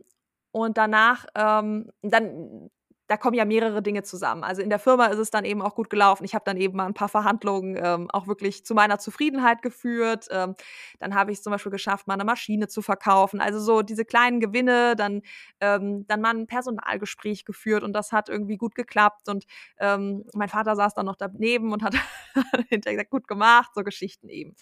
[0.51, 2.71] Und danach, ähm, dann,
[3.09, 4.45] da kommen ja mehrere Dinge zusammen.
[4.45, 6.25] Also in der Firma ist es dann eben auch gut gelaufen.
[6.25, 10.27] Ich habe dann eben mal ein paar Verhandlungen ähm, auch wirklich zu meiner Zufriedenheit geführt.
[10.31, 10.55] Ähm,
[11.01, 13.41] dann habe ich zum Beispiel geschafft, mal eine Maschine zu verkaufen.
[13.41, 15.23] Also so diese kleinen Gewinne, dann,
[15.61, 19.31] ähm, dann mal ein Personalgespräch geführt und das hat irgendwie gut geklappt.
[19.31, 19.47] Und
[19.79, 21.95] ähm, mein Vater saß dann noch daneben und hat
[22.69, 24.55] hinterher gesagt, gut gemacht, so Geschichten eben.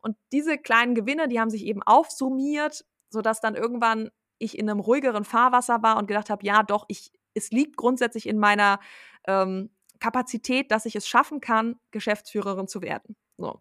[0.00, 4.80] Und diese kleinen Gewinne, die haben sich eben aufsummiert, sodass dann irgendwann ich in einem
[4.80, 8.80] ruhigeren Fahrwasser war und gedacht habe, ja, doch, ich, es liegt grundsätzlich in meiner
[9.26, 13.16] ähm, Kapazität, dass ich es schaffen kann, Geschäftsführerin zu werden.
[13.36, 13.60] So.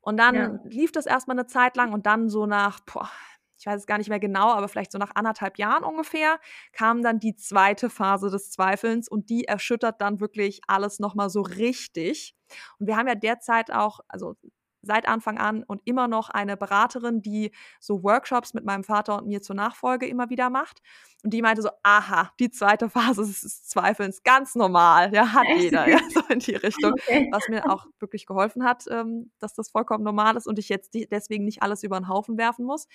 [0.00, 0.58] Und dann ja.
[0.64, 3.10] lief das erstmal eine Zeit lang und dann so nach, boah,
[3.58, 6.38] ich weiß es gar nicht mehr genau, aber vielleicht so nach anderthalb Jahren ungefähr,
[6.72, 11.40] kam dann die zweite Phase des Zweifelns und die erschüttert dann wirklich alles nochmal so
[11.40, 12.36] richtig.
[12.78, 14.36] Und wir haben ja derzeit auch, also
[14.84, 19.26] seit Anfang an und immer noch eine Beraterin, die so Workshops mit meinem Vater und
[19.26, 20.80] mir zur Nachfolge immer wieder macht.
[21.22, 25.88] Und die meinte so, aha, die zweite Phase des Zweifelns, ganz normal, ja, hat jeder,
[25.88, 26.94] ja, so in die Richtung.
[27.04, 27.28] Okay.
[27.32, 30.94] Was mir auch wirklich geholfen hat, ähm, dass das vollkommen normal ist und ich jetzt
[31.10, 32.86] deswegen nicht alles über den Haufen werfen muss.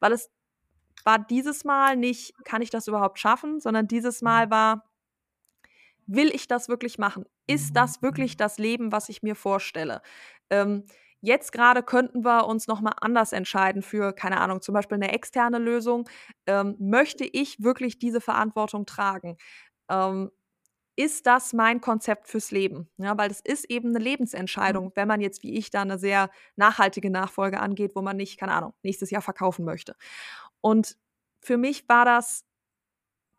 [0.00, 0.30] Weil es
[1.04, 4.84] war dieses Mal nicht, kann ich das überhaupt schaffen, sondern dieses Mal war,
[6.06, 7.24] will ich das wirklich machen?
[7.46, 10.02] Ist das wirklich das Leben, was ich mir vorstelle?
[10.50, 10.84] Ähm,
[11.26, 15.58] Jetzt gerade könnten wir uns nochmal anders entscheiden für, keine Ahnung, zum Beispiel eine externe
[15.58, 16.08] Lösung.
[16.46, 19.36] Ähm, möchte ich wirklich diese Verantwortung tragen?
[19.90, 20.30] Ähm,
[20.94, 22.88] ist das mein Konzept fürs Leben?
[22.96, 24.92] Ja, weil das ist eben eine Lebensentscheidung, mhm.
[24.94, 28.52] wenn man jetzt wie ich da eine sehr nachhaltige Nachfolge angeht, wo man nicht, keine
[28.52, 29.96] Ahnung, nächstes Jahr verkaufen möchte.
[30.60, 30.96] Und
[31.40, 32.44] für mich war das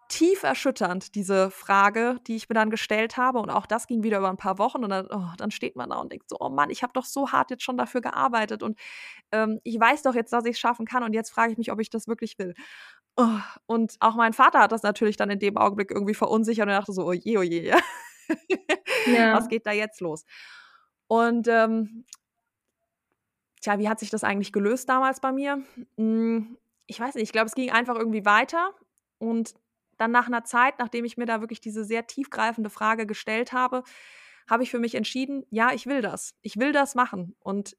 [0.10, 3.40] tief erschütternd, diese Frage, die ich mir dann gestellt habe.
[3.40, 4.84] Und auch das ging wieder über ein paar Wochen.
[4.84, 7.06] Und dann, oh, dann steht man da und denkt so, oh Mann, ich habe doch
[7.06, 8.64] so hart jetzt schon dafür gearbeitet.
[8.64, 8.78] Und
[9.32, 11.04] ähm, ich weiß doch jetzt, dass ich es schaffen kann.
[11.04, 12.54] Und jetzt frage ich mich, ob ich das wirklich will.
[13.16, 16.74] Oh, und auch mein Vater hat das natürlich dann in dem Augenblick irgendwie verunsichert und
[16.74, 17.68] dachte so, oh je, oh je.
[17.68, 17.78] Ja.
[19.36, 20.26] Was geht da jetzt los?
[21.08, 22.06] Und ähm,
[23.62, 25.64] tja, wie hat sich das eigentlich gelöst damals bei mir?
[25.98, 28.74] Hm, ich weiß nicht, ich glaube, es ging einfach irgendwie weiter
[29.20, 29.54] und
[29.98, 33.84] dann nach einer Zeit, nachdem ich mir da wirklich diese sehr tiefgreifende Frage gestellt habe,
[34.50, 36.36] habe ich für mich entschieden, ja, ich will das.
[36.42, 37.36] Ich will das machen.
[37.40, 37.78] Und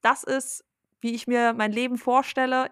[0.00, 0.64] das ist,
[1.00, 2.70] wie ich mir mein Leben vorstelle.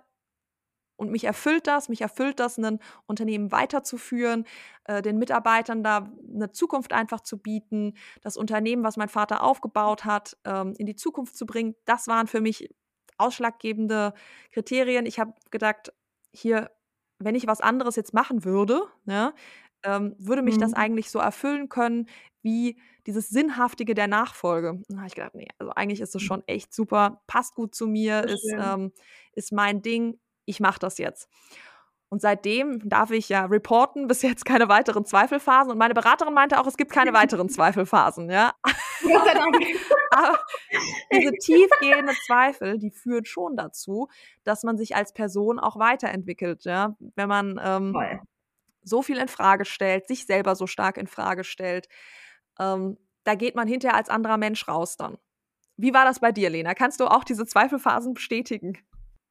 [0.97, 4.47] Und mich erfüllt das, mich erfüllt das, ein Unternehmen weiterzuführen,
[4.85, 10.07] äh, den Mitarbeitern da eine Zukunft einfach zu bieten, das Unternehmen, was mein Vater aufgebaut
[10.07, 11.75] hat, ähm, in die Zukunft zu bringen.
[11.85, 12.71] Das waren für mich
[13.19, 14.15] ausschlaggebende
[14.53, 15.05] Kriterien.
[15.05, 15.93] Ich habe gedacht,
[16.33, 16.71] hier,
[17.19, 19.35] wenn ich was anderes jetzt machen würde, ne,
[19.83, 20.61] ähm, würde mich mhm.
[20.61, 22.09] das eigentlich so erfüllen können
[22.43, 24.81] wie dieses Sinnhaftige der Nachfolge.
[24.89, 26.27] Da habe ich gedacht, nee, also eigentlich ist es mhm.
[26.27, 28.93] schon echt super, passt gut zu mir, ist, ähm,
[29.33, 31.29] ist mein Ding, ich mache das jetzt.
[32.17, 35.71] Und seitdem darf ich ja reporten, bis jetzt keine weiteren Zweifelphasen.
[35.71, 38.55] Und meine Beraterin meinte auch, es gibt keine weiteren Zweifelphasen, ja.
[39.03, 39.55] Gott sei Dank.
[40.13, 40.39] Aber
[41.13, 44.09] diese tiefgehende Zweifel, die führen schon dazu,
[44.45, 46.97] dass man sich als Person auch weiterentwickelt, ja.
[47.17, 47.95] Wenn man ähm,
[48.81, 51.87] so viel in Frage stellt, sich selber so stark in Frage stellt,
[52.59, 55.19] ähm, da geht man hinterher als anderer Mensch raus dann.
[55.77, 56.73] Wie war das bei dir, Lena?
[56.73, 58.79] Kannst du auch diese Zweifelphasen bestätigen?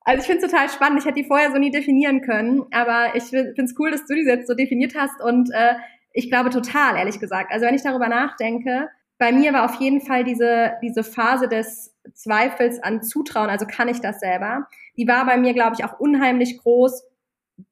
[0.06, 1.00] Also ich finde es total spannend.
[1.00, 4.14] Ich hätte die vorher so nie definieren können, aber ich finde es cool, dass du
[4.14, 5.76] die jetzt so definiert hast und äh,
[6.14, 7.52] ich glaube total, ehrlich gesagt.
[7.52, 8.88] Also wenn ich darüber nachdenke,
[9.18, 13.88] bei mir war auf jeden Fall diese, diese Phase des Zweifels an Zutrauen, also kann
[13.88, 17.04] ich das selber, die war bei mir, glaube ich, auch unheimlich groß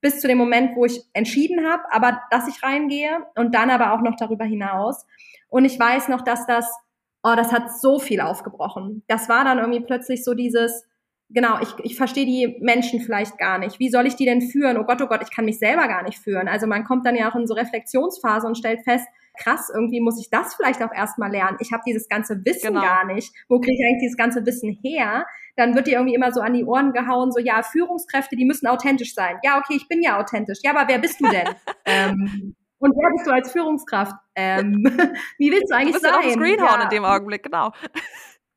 [0.02, 3.94] bis zu dem Moment, wo ich entschieden habe, aber dass ich reingehe und dann aber
[3.94, 5.06] auch noch darüber hinaus.
[5.50, 6.74] Und ich weiß noch, dass das,
[7.22, 9.04] oh, das hat so viel aufgebrochen.
[9.08, 10.86] Das war dann irgendwie plötzlich so dieses,
[11.30, 13.80] genau, ich, ich verstehe die Menschen vielleicht gar nicht.
[13.80, 14.78] Wie soll ich die denn führen?
[14.78, 16.48] Oh Gott, oh Gott, ich kann mich selber gar nicht führen.
[16.48, 19.08] Also man kommt dann ja auch in so Reflexionsphase und stellt fest,
[19.38, 21.58] krass, irgendwie muss ich das vielleicht auch erstmal lernen.
[21.60, 22.82] Ich habe dieses ganze Wissen genau.
[22.82, 23.34] gar nicht.
[23.50, 25.26] Wo kriege ich eigentlich dieses ganze Wissen her?
[25.56, 28.68] Dann wird dir irgendwie immer so an die Ohren gehauen, so ja, Führungskräfte, die müssen
[28.68, 29.38] authentisch sein.
[29.44, 30.60] Ja, okay, ich bin ja authentisch.
[30.64, 31.48] Ja, aber wer bist du denn?
[31.86, 34.16] ähm, und wer bist du als Führungskraft?
[34.36, 34.84] Ähm,
[35.38, 36.26] wie willst du eigentlich du bist sein?
[36.26, 36.84] Auf Screen ja.
[36.84, 37.72] in dem Augenblick, genau.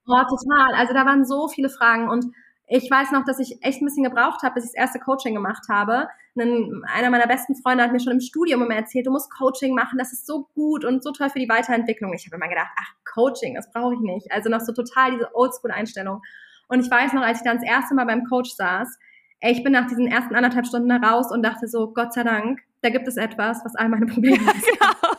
[0.08, 0.74] Oh, total.
[0.74, 2.26] Also da waren so viele Fragen und
[2.68, 5.34] ich weiß noch, dass ich echt ein bisschen gebraucht habe, bis ich das erste Coaching
[5.34, 6.08] gemacht habe.
[6.38, 9.74] Einen, einer meiner besten Freunde hat mir schon im Studium immer erzählt, du musst Coaching
[9.74, 12.12] machen, das ist so gut und so toll für die Weiterentwicklung.
[12.12, 14.32] Ich habe immer gedacht, ach, Coaching, das brauche ich nicht.
[14.32, 16.20] Also noch so total diese Oldschool-Einstellung.
[16.68, 18.98] Und ich weiß noch, als ich dann das erste Mal beim Coach saß,
[19.40, 22.24] ey, ich bin nach diesen ersten anderthalb Stunden da raus und dachte so, Gott sei
[22.24, 24.66] Dank, da gibt es etwas, was all meine Probleme löst.
[24.66, 25.14] genau.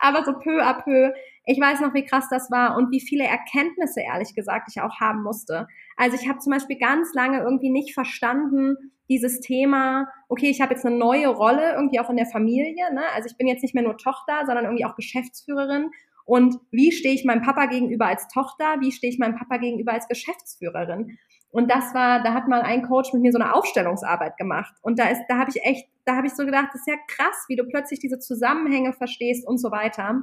[0.00, 1.12] Aber so peu à peu
[1.46, 5.00] ich weiß noch, wie krass das war und wie viele Erkenntnisse, ehrlich gesagt, ich auch
[5.00, 5.68] haben musste.
[5.96, 10.74] Also ich habe zum Beispiel ganz lange irgendwie nicht verstanden, dieses Thema, okay, ich habe
[10.74, 12.92] jetzt eine neue Rolle irgendwie auch in der Familie.
[12.92, 13.02] Ne?
[13.14, 15.90] Also ich bin jetzt nicht mehr nur Tochter, sondern irgendwie auch Geschäftsführerin.
[16.24, 18.76] Und wie stehe ich meinem Papa gegenüber als Tochter?
[18.80, 21.18] Wie stehe ich meinem Papa gegenüber als Geschäftsführerin?
[21.50, 24.74] Und das war, da hat mal ein Coach mit mir so eine Aufstellungsarbeit gemacht.
[24.82, 26.96] Und da ist, da habe ich echt, da habe ich so gedacht, das ist ja
[27.06, 30.22] krass, wie du plötzlich diese Zusammenhänge verstehst und so weiter.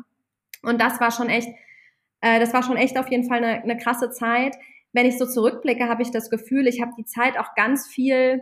[0.63, 1.47] Und das war schon echt,
[2.19, 4.57] äh, das war schon echt auf jeden Fall eine, eine krasse Zeit.
[4.93, 8.41] Wenn ich so zurückblicke, habe ich das Gefühl, ich habe die Zeit auch ganz viel,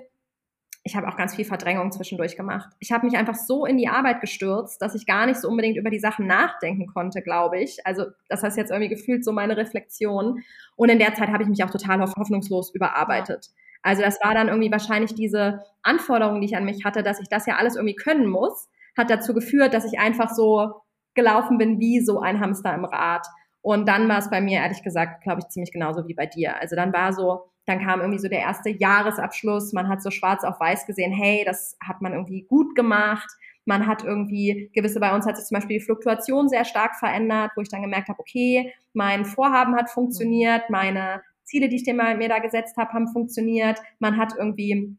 [0.84, 2.70] ich habe auch ganz viel Verdrängung zwischendurch gemacht.
[2.80, 5.78] Ich habe mich einfach so in die Arbeit gestürzt, dass ich gar nicht so unbedingt
[5.78, 7.86] über die Sachen nachdenken konnte, glaube ich.
[7.86, 10.44] Also das heißt jetzt irgendwie gefühlt so meine Reflexion.
[10.76, 13.50] Und in der Zeit habe ich mich auch total hoffnungslos überarbeitet.
[13.82, 17.30] Also das war dann irgendwie wahrscheinlich diese Anforderung, die ich an mich hatte, dass ich
[17.30, 20.82] das ja alles irgendwie können muss, hat dazu geführt, dass ich einfach so
[21.14, 23.26] gelaufen bin wie so ein Hamster im Rad.
[23.62, 26.60] Und dann war es bei mir, ehrlich gesagt, glaube ich, ziemlich genauso wie bei dir.
[26.60, 29.74] Also dann war so, dann kam irgendwie so der erste Jahresabschluss.
[29.74, 33.30] Man hat so schwarz auf weiß gesehen, hey, das hat man irgendwie gut gemacht.
[33.65, 37.52] Man hat irgendwie, gewisse bei uns hat sich zum Beispiel die Fluktuation sehr stark verändert,
[37.56, 42.30] wo ich dann gemerkt habe, okay, mein Vorhaben hat funktioniert, meine Ziele, die ich mir
[42.30, 43.80] da gesetzt habe, haben funktioniert.
[44.00, 44.95] Man hat irgendwie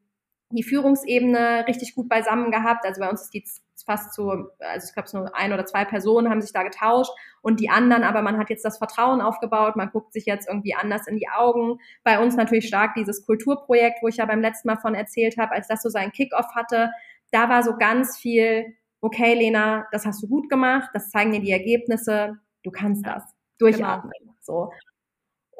[0.52, 2.84] die Führungsebene richtig gut beisammen gehabt.
[2.84, 3.44] Also bei uns ist die
[3.84, 7.12] fast zu, also ich glaube, es nur ein oder zwei Personen haben sich da getauscht
[7.42, 10.74] und die anderen, aber man hat jetzt das Vertrauen aufgebaut, man guckt sich jetzt irgendwie
[10.74, 11.78] anders in die Augen.
[12.04, 15.52] Bei uns natürlich stark dieses Kulturprojekt, wo ich ja beim letzten Mal von erzählt habe,
[15.52, 16.90] als das so seinen Kickoff hatte,
[17.30, 21.40] da war so ganz viel, okay, Lena, das hast du gut gemacht, das zeigen dir
[21.40, 23.22] die Ergebnisse, du kannst das.
[23.58, 24.12] Durchatmen.
[24.18, 24.34] Genau.
[24.40, 24.72] So.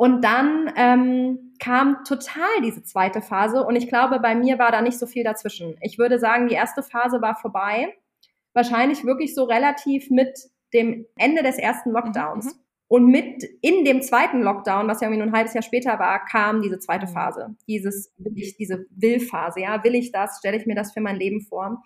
[0.01, 4.81] Und dann ähm, kam total diese zweite Phase und ich glaube, bei mir war da
[4.81, 5.77] nicht so viel dazwischen.
[5.83, 7.95] Ich würde sagen, die erste Phase war vorbei.
[8.53, 10.39] Wahrscheinlich wirklich so relativ mit
[10.73, 12.47] dem Ende des ersten Lockdowns.
[12.47, 12.61] Mhm.
[12.89, 16.25] Und mit in dem zweiten Lockdown, was ja irgendwie nur ein halbes Jahr später war,
[16.25, 17.13] kam diese zweite mhm.
[17.13, 17.57] Phase.
[17.69, 19.61] Dieses, will ich, diese Will-Phase.
[19.61, 20.39] Ja, will ich das?
[20.39, 21.83] Stelle ich mir das für mein Leben vor?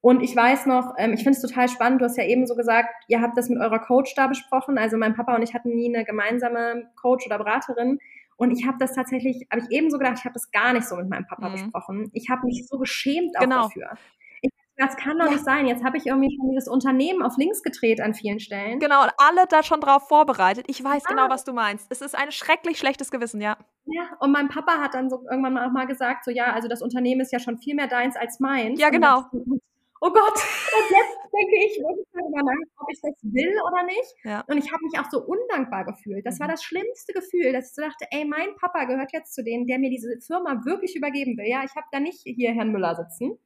[0.00, 2.56] Und ich weiß noch, ähm, ich finde es total spannend, du hast ja eben so
[2.56, 4.78] gesagt, ihr habt das mit eurer Coach da besprochen.
[4.78, 7.98] Also mein Papa und ich hatten nie eine gemeinsame Coach oder Beraterin.
[8.36, 10.88] Und ich habe das tatsächlich, habe ich eben so gedacht, ich habe das gar nicht
[10.88, 11.52] so mit meinem Papa mhm.
[11.52, 12.10] besprochen.
[12.14, 13.62] Ich habe mich so geschämt auch genau.
[13.64, 13.90] dafür.
[14.80, 15.32] Das kann doch ja.
[15.32, 15.66] nicht sein.
[15.66, 18.78] Jetzt habe ich irgendwie schon dieses Unternehmen auf links gedreht an vielen Stellen.
[18.78, 20.64] Genau, und alle da schon drauf vorbereitet.
[20.68, 21.10] Ich weiß ja.
[21.10, 21.86] genau, was du meinst.
[21.90, 23.58] Es ist ein schrecklich schlechtes Gewissen, ja.
[23.84, 26.80] Ja, und mein Papa hat dann so irgendwann mal, mal gesagt, so ja, also das
[26.80, 28.80] Unternehmen ist ja schon viel mehr deins als meins.
[28.80, 29.24] Ja, genau.
[30.02, 30.32] Oh Gott,
[30.78, 34.14] und jetzt denke ich wirklich darüber nach, ob ich das will oder nicht.
[34.24, 34.44] Ja.
[34.48, 36.24] Und ich habe mich auch so undankbar gefühlt.
[36.24, 36.40] Das mhm.
[36.40, 39.66] war das schlimmste Gefühl, dass ich so dachte, ey, mein Papa gehört jetzt zu denen,
[39.66, 41.46] der mir diese Firma wirklich übergeben will.
[41.46, 43.38] Ja, ich habe da nicht hier Herrn Müller sitzen.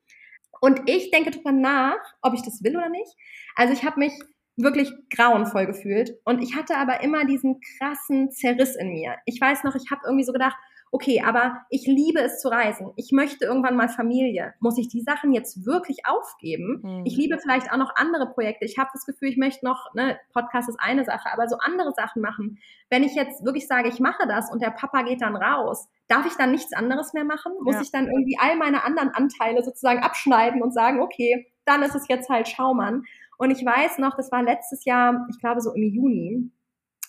[0.61, 3.13] Und ich denke drüber nach, ob ich das will oder nicht.
[3.55, 4.13] Also ich habe mich
[4.57, 9.17] wirklich grauenvoll gefühlt und ich hatte aber immer diesen krassen Zerriss in mir.
[9.27, 10.57] Ich weiß noch, ich habe irgendwie so gedacht,
[10.95, 12.93] okay, aber ich liebe es zu reisen.
[12.95, 14.55] Ich möchte irgendwann mal Familie.
[14.61, 16.83] Muss ich die Sachen jetzt wirklich aufgeben?
[16.85, 17.03] Mhm.
[17.05, 18.65] Ich liebe vielleicht auch noch andere Projekte.
[18.65, 21.91] Ich habe das Gefühl, ich möchte noch, ne, Podcast ist eine Sache, aber so andere
[21.97, 22.61] Sachen machen.
[22.91, 26.27] Wenn ich jetzt wirklich sage, ich mache das und der Papa geht dann raus, darf
[26.27, 27.53] ich dann nichts anderes mehr machen?
[27.61, 27.81] Muss ja.
[27.81, 32.07] ich dann irgendwie all meine anderen Anteile sozusagen abschneiden und sagen, okay, dann ist es
[32.07, 33.03] jetzt halt Schaumann.
[33.37, 36.53] Und ich weiß noch, das war letztes Jahr, ich glaube so im Juni,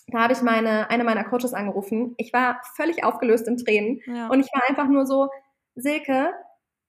[0.08, 2.14] da habe ich meine, eine meiner Coaches angerufen.
[2.16, 4.00] Ich war völlig aufgelöst in Tränen.
[4.06, 4.28] Ja.
[4.28, 5.28] Und ich war einfach nur so,
[5.74, 6.32] Silke,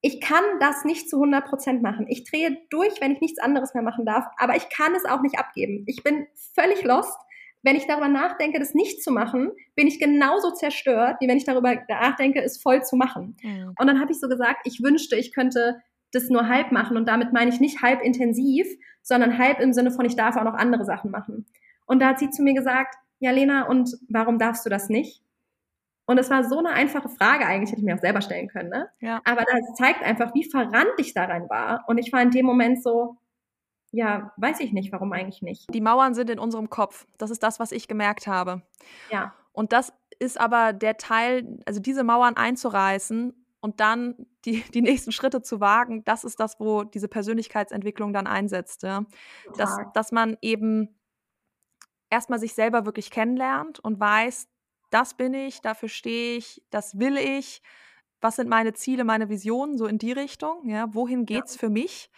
[0.02, 2.06] ich kann das nicht zu 100 Prozent machen.
[2.08, 5.22] Ich drehe durch, wenn ich nichts anderes mehr machen darf, aber ich kann es auch
[5.22, 5.84] nicht abgeben.
[5.88, 7.18] Ich bin völlig lost.
[7.64, 11.44] Wenn ich darüber nachdenke, das nicht zu machen, bin ich genauso zerstört, wie wenn ich
[11.44, 13.36] darüber nachdenke, es voll zu machen.
[13.42, 13.74] Mhm.
[13.78, 16.96] Und dann habe ich so gesagt, ich wünschte, ich könnte das nur halb machen.
[16.96, 18.68] Und damit meine ich nicht halb intensiv,
[19.02, 21.48] sondern halb im Sinne von, ich darf auch noch andere Sachen machen.
[21.88, 25.24] Und da hat sie zu mir gesagt, ja Lena, und warum darfst du das nicht?
[26.06, 28.70] Und es war so eine einfache Frage eigentlich, hätte ich mir auch selber stellen können,
[28.70, 28.90] ne?
[29.02, 29.22] Ja.
[29.26, 31.84] Aber das zeigt einfach, wie verrannt ich daran war.
[31.88, 33.18] Und ich war in dem Moment so,
[33.92, 35.68] ja, weiß ich nicht, warum eigentlich nicht.
[35.74, 37.06] Die Mauern sind in unserem Kopf.
[37.18, 38.62] Das ist das, was ich gemerkt habe.
[39.12, 39.34] Ja.
[39.52, 45.12] Und das ist aber der Teil, also diese Mauern einzureißen und dann die, die nächsten
[45.12, 48.84] Schritte zu wagen, das ist das, wo diese Persönlichkeitsentwicklung dann einsetzt.
[48.84, 49.06] Ja?
[49.58, 50.97] Dass, dass man eben
[52.10, 54.48] erstmal sich selber wirklich kennenlernt und weiß,
[54.90, 57.62] das bin ich, dafür stehe ich, das will ich,
[58.22, 61.60] was sind meine Ziele, meine Visionen, so in die Richtung, ja, wohin geht's ja.
[61.60, 62.10] für mich?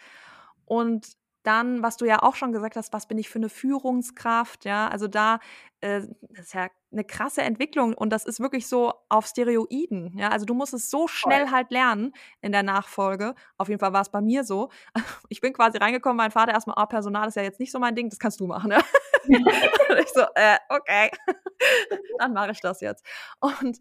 [0.66, 4.66] Und dann, was du ja auch schon gesagt hast, was bin ich für eine Führungskraft,
[4.66, 5.40] ja, also da
[5.82, 10.30] äh, das ist ja eine krasse Entwicklung und das ist wirklich so auf Steroiden, ja,
[10.30, 11.52] also du musst es so schnell Voll.
[11.52, 13.36] halt lernen in der Nachfolge.
[13.58, 14.70] Auf jeden Fall war es bei mir so.
[15.30, 17.96] Ich bin quasi reingekommen, mein Vater erstmal, ah, Personal ist ja jetzt nicht so mein
[17.96, 18.82] Ding, das kannst du machen, ja.
[20.00, 21.12] ich so, äh, okay,
[22.20, 23.06] dann mache ich das jetzt.
[23.40, 23.80] Und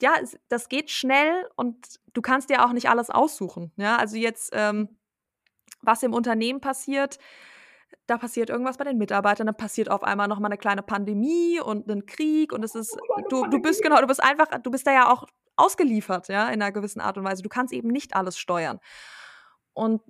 [0.00, 0.14] ja,
[0.48, 1.76] das geht schnell und
[2.12, 4.98] du kannst dir auch nicht alles aussuchen, ja, also jetzt ähm,
[5.82, 7.18] was im Unternehmen passiert,
[8.06, 11.60] da passiert irgendwas bei den Mitarbeitern, dann passiert auf einmal noch mal eine kleine Pandemie
[11.60, 12.96] und ein Krieg und es ist
[13.28, 15.26] du du bist genau, du bist einfach du bist da ja auch
[15.58, 17.42] ausgeliefert, ja, in einer gewissen Art und Weise.
[17.42, 18.80] Du kannst eben nicht alles steuern.
[19.74, 20.02] Und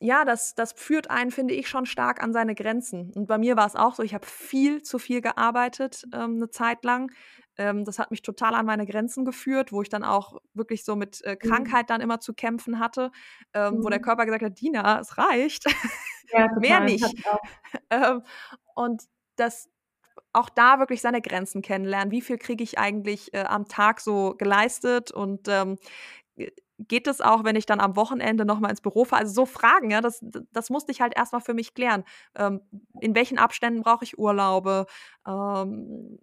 [0.00, 3.12] ja, das, das führt einen, finde ich, schon stark an seine Grenzen.
[3.14, 6.48] Und bei mir war es auch so, ich habe viel zu viel gearbeitet ähm, eine
[6.48, 7.12] Zeit lang.
[7.58, 10.96] Ähm, das hat mich total an meine Grenzen geführt, wo ich dann auch wirklich so
[10.96, 11.48] mit äh, mhm.
[11.48, 13.10] Krankheit dann immer zu kämpfen hatte,
[13.52, 13.84] ähm, mhm.
[13.84, 14.04] wo der mhm.
[14.04, 15.64] Körper gesagt hat, Dina, es reicht.
[16.32, 17.04] Ja, Mehr nicht.
[17.90, 18.22] ähm,
[18.74, 19.02] und
[19.36, 19.68] das
[20.32, 22.10] auch da wirklich seine Grenzen kennenlernen.
[22.10, 25.76] Wie viel kriege ich eigentlich äh, am Tag so geleistet und ähm,
[26.88, 29.22] geht es auch, wenn ich dann am Wochenende nochmal ins Büro fahre?
[29.22, 32.04] Also so Fragen, ja, das, das musste ich halt erstmal für mich klären.
[32.34, 32.60] Ähm,
[33.00, 34.86] in welchen Abständen brauche ich Urlaube?
[35.26, 36.18] Ähm,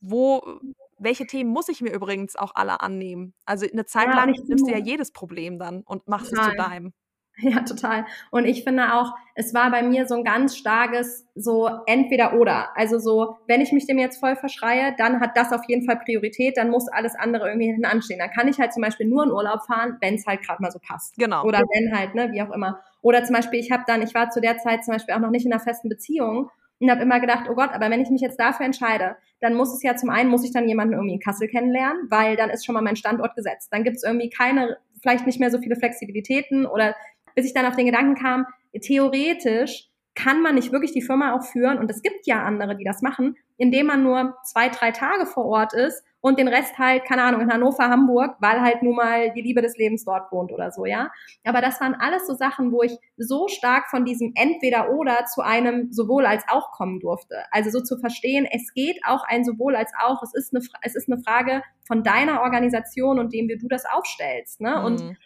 [0.00, 0.60] wo,
[0.98, 3.34] welche Themen muss ich mir übrigens auch alle annehmen?
[3.44, 6.44] Also eine Zeit ja, lang nimmst du ja jedes Problem dann und machst Nein.
[6.44, 6.92] es zu deinem.
[7.42, 8.04] Ja, total.
[8.30, 12.76] Und ich finde auch, es war bei mir so ein ganz starkes so entweder oder.
[12.76, 15.96] Also so, wenn ich mich dem jetzt voll verschreie, dann hat das auf jeden Fall
[15.96, 18.18] Priorität, dann muss alles andere irgendwie hinten anstehen.
[18.18, 20.70] Dann kann ich halt zum Beispiel nur in Urlaub fahren, wenn es halt gerade mal
[20.70, 21.16] so passt.
[21.16, 21.44] Genau.
[21.44, 22.80] Oder wenn halt, ne, wie auch immer.
[23.00, 25.30] Oder zum Beispiel, ich habe dann, ich war zu der Zeit zum Beispiel auch noch
[25.30, 26.50] nicht in einer festen Beziehung
[26.82, 29.72] und habe immer gedacht, oh Gott, aber wenn ich mich jetzt dafür entscheide, dann muss
[29.72, 32.66] es ja zum einen, muss ich dann jemanden irgendwie in Kassel kennenlernen, weil dann ist
[32.66, 33.68] schon mal mein Standort gesetzt.
[33.72, 36.94] Dann gibt es irgendwie keine, vielleicht nicht mehr so viele Flexibilitäten oder
[37.34, 38.46] bis ich dann auf den Gedanken kam,
[38.80, 42.84] theoretisch kann man nicht wirklich die Firma auch führen, und es gibt ja andere, die
[42.84, 47.04] das machen, indem man nur zwei, drei Tage vor Ort ist und den Rest halt,
[47.04, 50.52] keine Ahnung, in Hannover, Hamburg, weil halt nun mal die Liebe des Lebens dort wohnt
[50.52, 51.10] oder so, ja.
[51.44, 55.90] Aber das waren alles so Sachen, wo ich so stark von diesem Entweder-Oder zu einem
[55.92, 57.36] sowohl als auch kommen durfte.
[57.50, 60.22] Also so zu verstehen, es geht auch ein sowohl als auch.
[60.22, 63.84] Es ist eine, es ist eine Frage von deiner Organisation und dem, wie du das
[63.86, 64.76] aufstellst, ne.
[64.76, 64.84] Mhm.
[64.84, 65.16] Und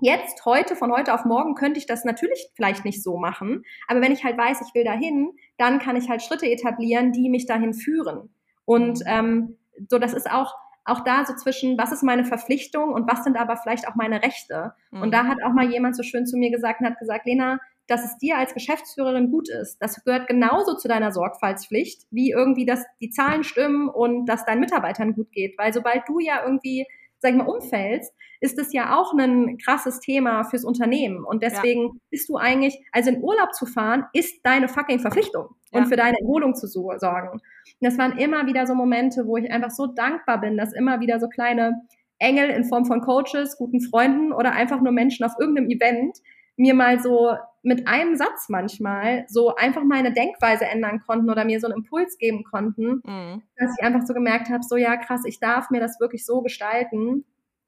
[0.00, 3.64] Jetzt, heute, von heute auf morgen könnte ich das natürlich vielleicht nicht so machen.
[3.88, 7.28] Aber wenn ich halt weiß, ich will dahin, dann kann ich halt Schritte etablieren, die
[7.28, 8.30] mich dahin führen.
[8.64, 9.06] Und mhm.
[9.06, 9.56] ähm,
[9.88, 13.36] so, das ist auch, auch da so zwischen, was ist meine Verpflichtung und was sind
[13.36, 14.72] aber vielleicht auch meine Rechte.
[14.90, 15.02] Mhm.
[15.02, 17.58] Und da hat auch mal jemand so schön zu mir gesagt und hat gesagt, Lena,
[17.88, 19.78] dass es dir als Geschäftsführerin gut ist.
[19.78, 24.60] Das gehört genauso zu deiner Sorgfaltspflicht, wie irgendwie, dass die Zahlen stimmen und dass deinen
[24.60, 25.56] Mitarbeitern gut geht.
[25.58, 26.86] Weil sobald du ja irgendwie,
[27.20, 31.24] sag ich mal, umfällst, ist es ja auch ein krasses Thema fürs Unternehmen.
[31.24, 31.92] Und deswegen ja.
[32.10, 35.80] bist du eigentlich, also in Urlaub zu fahren, ist deine fucking Verpflichtung ja.
[35.80, 37.30] und für deine Erholung zu sorgen.
[37.32, 37.42] Und
[37.80, 41.18] das waren immer wieder so Momente, wo ich einfach so dankbar bin, dass immer wieder
[41.18, 41.82] so kleine
[42.18, 46.18] Engel in Form von Coaches, guten Freunden oder einfach nur Menschen auf irgendeinem Event
[46.58, 51.60] mir mal so mit einem Satz manchmal so einfach meine Denkweise ändern konnten oder mir
[51.60, 53.42] so einen Impuls geben konnten, mhm.
[53.56, 56.42] dass ich einfach so gemerkt habe, so ja krass, ich darf mir das wirklich so
[56.42, 57.24] gestalten.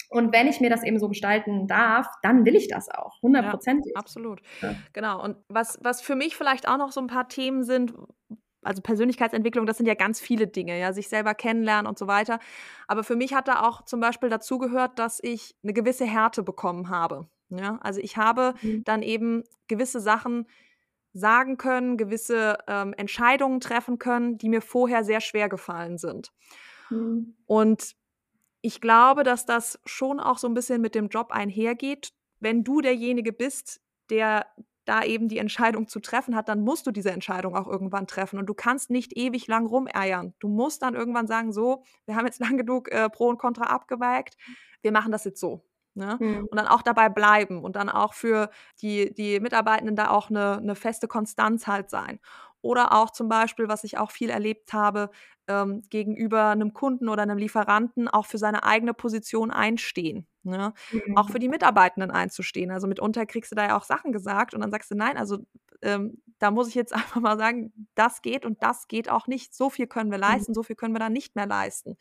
[0.09, 3.93] Und wenn ich mir das eben so gestalten darf, dann will ich das auch, hundertprozentig.
[3.95, 4.41] Ja, absolut.
[4.61, 4.75] Ja.
[4.93, 5.23] Genau.
[5.23, 7.95] Und was, was für mich vielleicht auch noch so ein paar Themen sind,
[8.63, 12.41] also Persönlichkeitsentwicklung, das sind ja ganz viele Dinge, ja, sich selber kennenlernen und so weiter.
[12.89, 16.89] Aber für mich hat da auch zum Beispiel dazugehört, dass ich eine gewisse Härte bekommen
[16.89, 17.29] habe.
[17.51, 18.85] Ja, also ich habe mhm.
[18.85, 20.47] dann eben gewisse Sachen
[21.13, 26.31] sagen können, gewisse ähm, Entscheidungen treffen können, die mir vorher sehr schwer gefallen sind.
[26.91, 27.35] Mhm.
[27.47, 27.97] Und
[28.63, 32.13] ich glaube, dass das schon auch so ein bisschen mit dem Job einhergeht.
[32.39, 34.47] Wenn du derjenige bist, der
[34.85, 38.39] da eben die Entscheidung zu treffen hat, dann musst du diese Entscheidung auch irgendwann treffen.
[38.39, 40.35] Und du kannst nicht ewig lang rumeiern.
[40.41, 43.65] Du musst dann irgendwann sagen, so, wir haben jetzt lang genug äh, Pro und Contra
[43.65, 44.37] abgewägt,
[44.83, 45.65] wir machen das jetzt so.
[45.95, 46.17] Ne?
[46.21, 46.47] Mhm.
[46.51, 48.51] Und dann auch dabei bleiben und dann auch für
[48.81, 52.21] die, die Mitarbeitenden da auch eine, eine feste Konstanz halt sein.
[52.63, 55.11] Oder auch zum Beispiel, was ich auch viel erlebt habe,
[55.49, 60.27] ähm, gegenüber einem Kunden oder einem Lieferanten auch für seine eigene Position einstehen.
[60.43, 60.75] Ne?
[60.93, 61.17] Mhm.
[61.17, 62.71] Auch für die Mitarbeitenden einzustehen.
[62.71, 65.39] Also mitunter kriegst du da ja auch Sachen gesagt und dann sagst du, nein, also
[65.83, 69.55] ähm, da muss ich jetzt einfach mal sagen, das geht und das geht auch nicht.
[69.55, 70.25] So viel können wir mhm.
[70.25, 71.97] leisten, so viel können wir dann nicht mehr leisten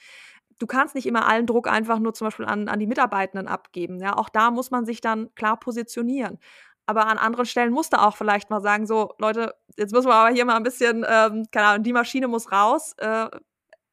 [0.60, 4.00] du kannst nicht immer allen Druck einfach nur zum Beispiel an, an die Mitarbeitenden abgeben.
[4.00, 6.38] Ja, auch da muss man sich dann klar positionieren.
[6.86, 10.16] Aber an anderen Stellen musst du auch vielleicht mal sagen, so, Leute, jetzt müssen wir
[10.16, 12.94] aber hier mal ein bisschen, ähm, keine Ahnung, die Maschine muss raus.
[12.98, 13.30] Äh,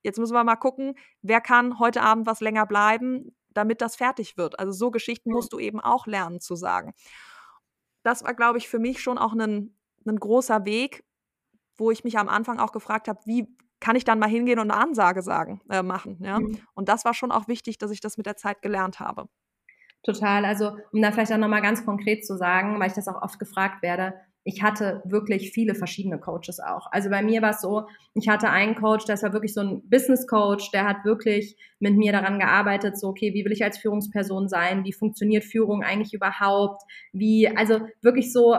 [0.03, 4.37] jetzt müssen wir mal gucken, wer kann heute Abend was länger bleiben, damit das fertig
[4.37, 4.59] wird.
[4.59, 6.95] Also so Geschichten musst du eben auch lernen zu sagen.
[8.03, 9.77] Das war, glaube ich, für mich schon auch ein,
[10.07, 11.05] ein großer Weg,
[11.77, 13.47] wo ich mich am Anfang auch gefragt habe, wie
[13.81, 16.19] kann ich dann mal hingehen und eine Ansage sagen, äh, machen.
[16.21, 16.41] Ja?
[16.41, 16.59] Mhm.
[16.75, 19.29] Und das war schon auch wichtig, dass ich das mit der Zeit gelernt habe.
[20.03, 20.45] Total.
[20.45, 23.39] Also, um da vielleicht auch nochmal ganz konkret zu sagen, weil ich das auch oft
[23.39, 24.15] gefragt werde,
[24.47, 26.87] ich hatte wirklich viele verschiedene Coaches auch.
[26.93, 29.83] Also bei mir war es so, ich hatte einen Coach, das war wirklich so ein
[29.91, 33.79] Business Coach, der hat wirklich mit mir daran gearbeitet, so, okay, wie will ich als
[33.79, 34.85] Führungsperson sein?
[34.85, 36.83] Wie funktioniert Führung eigentlich überhaupt?
[37.13, 38.57] Wie, also wirklich so,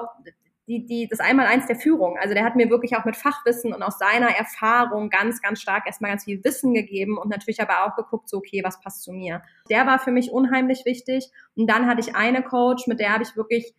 [0.68, 2.18] die, die, das Einmaleins der Führung.
[2.20, 5.88] Also der hat mir wirklich auch mit Fachwissen und aus seiner Erfahrung ganz, ganz stark
[5.88, 9.14] erstmal ganz viel Wissen gegeben und natürlich aber auch geguckt, so, okay, was passt zu
[9.14, 9.42] mir.
[9.70, 11.30] Der war für mich unheimlich wichtig.
[11.56, 13.74] Und dann hatte ich eine Coach, mit der habe ich wirklich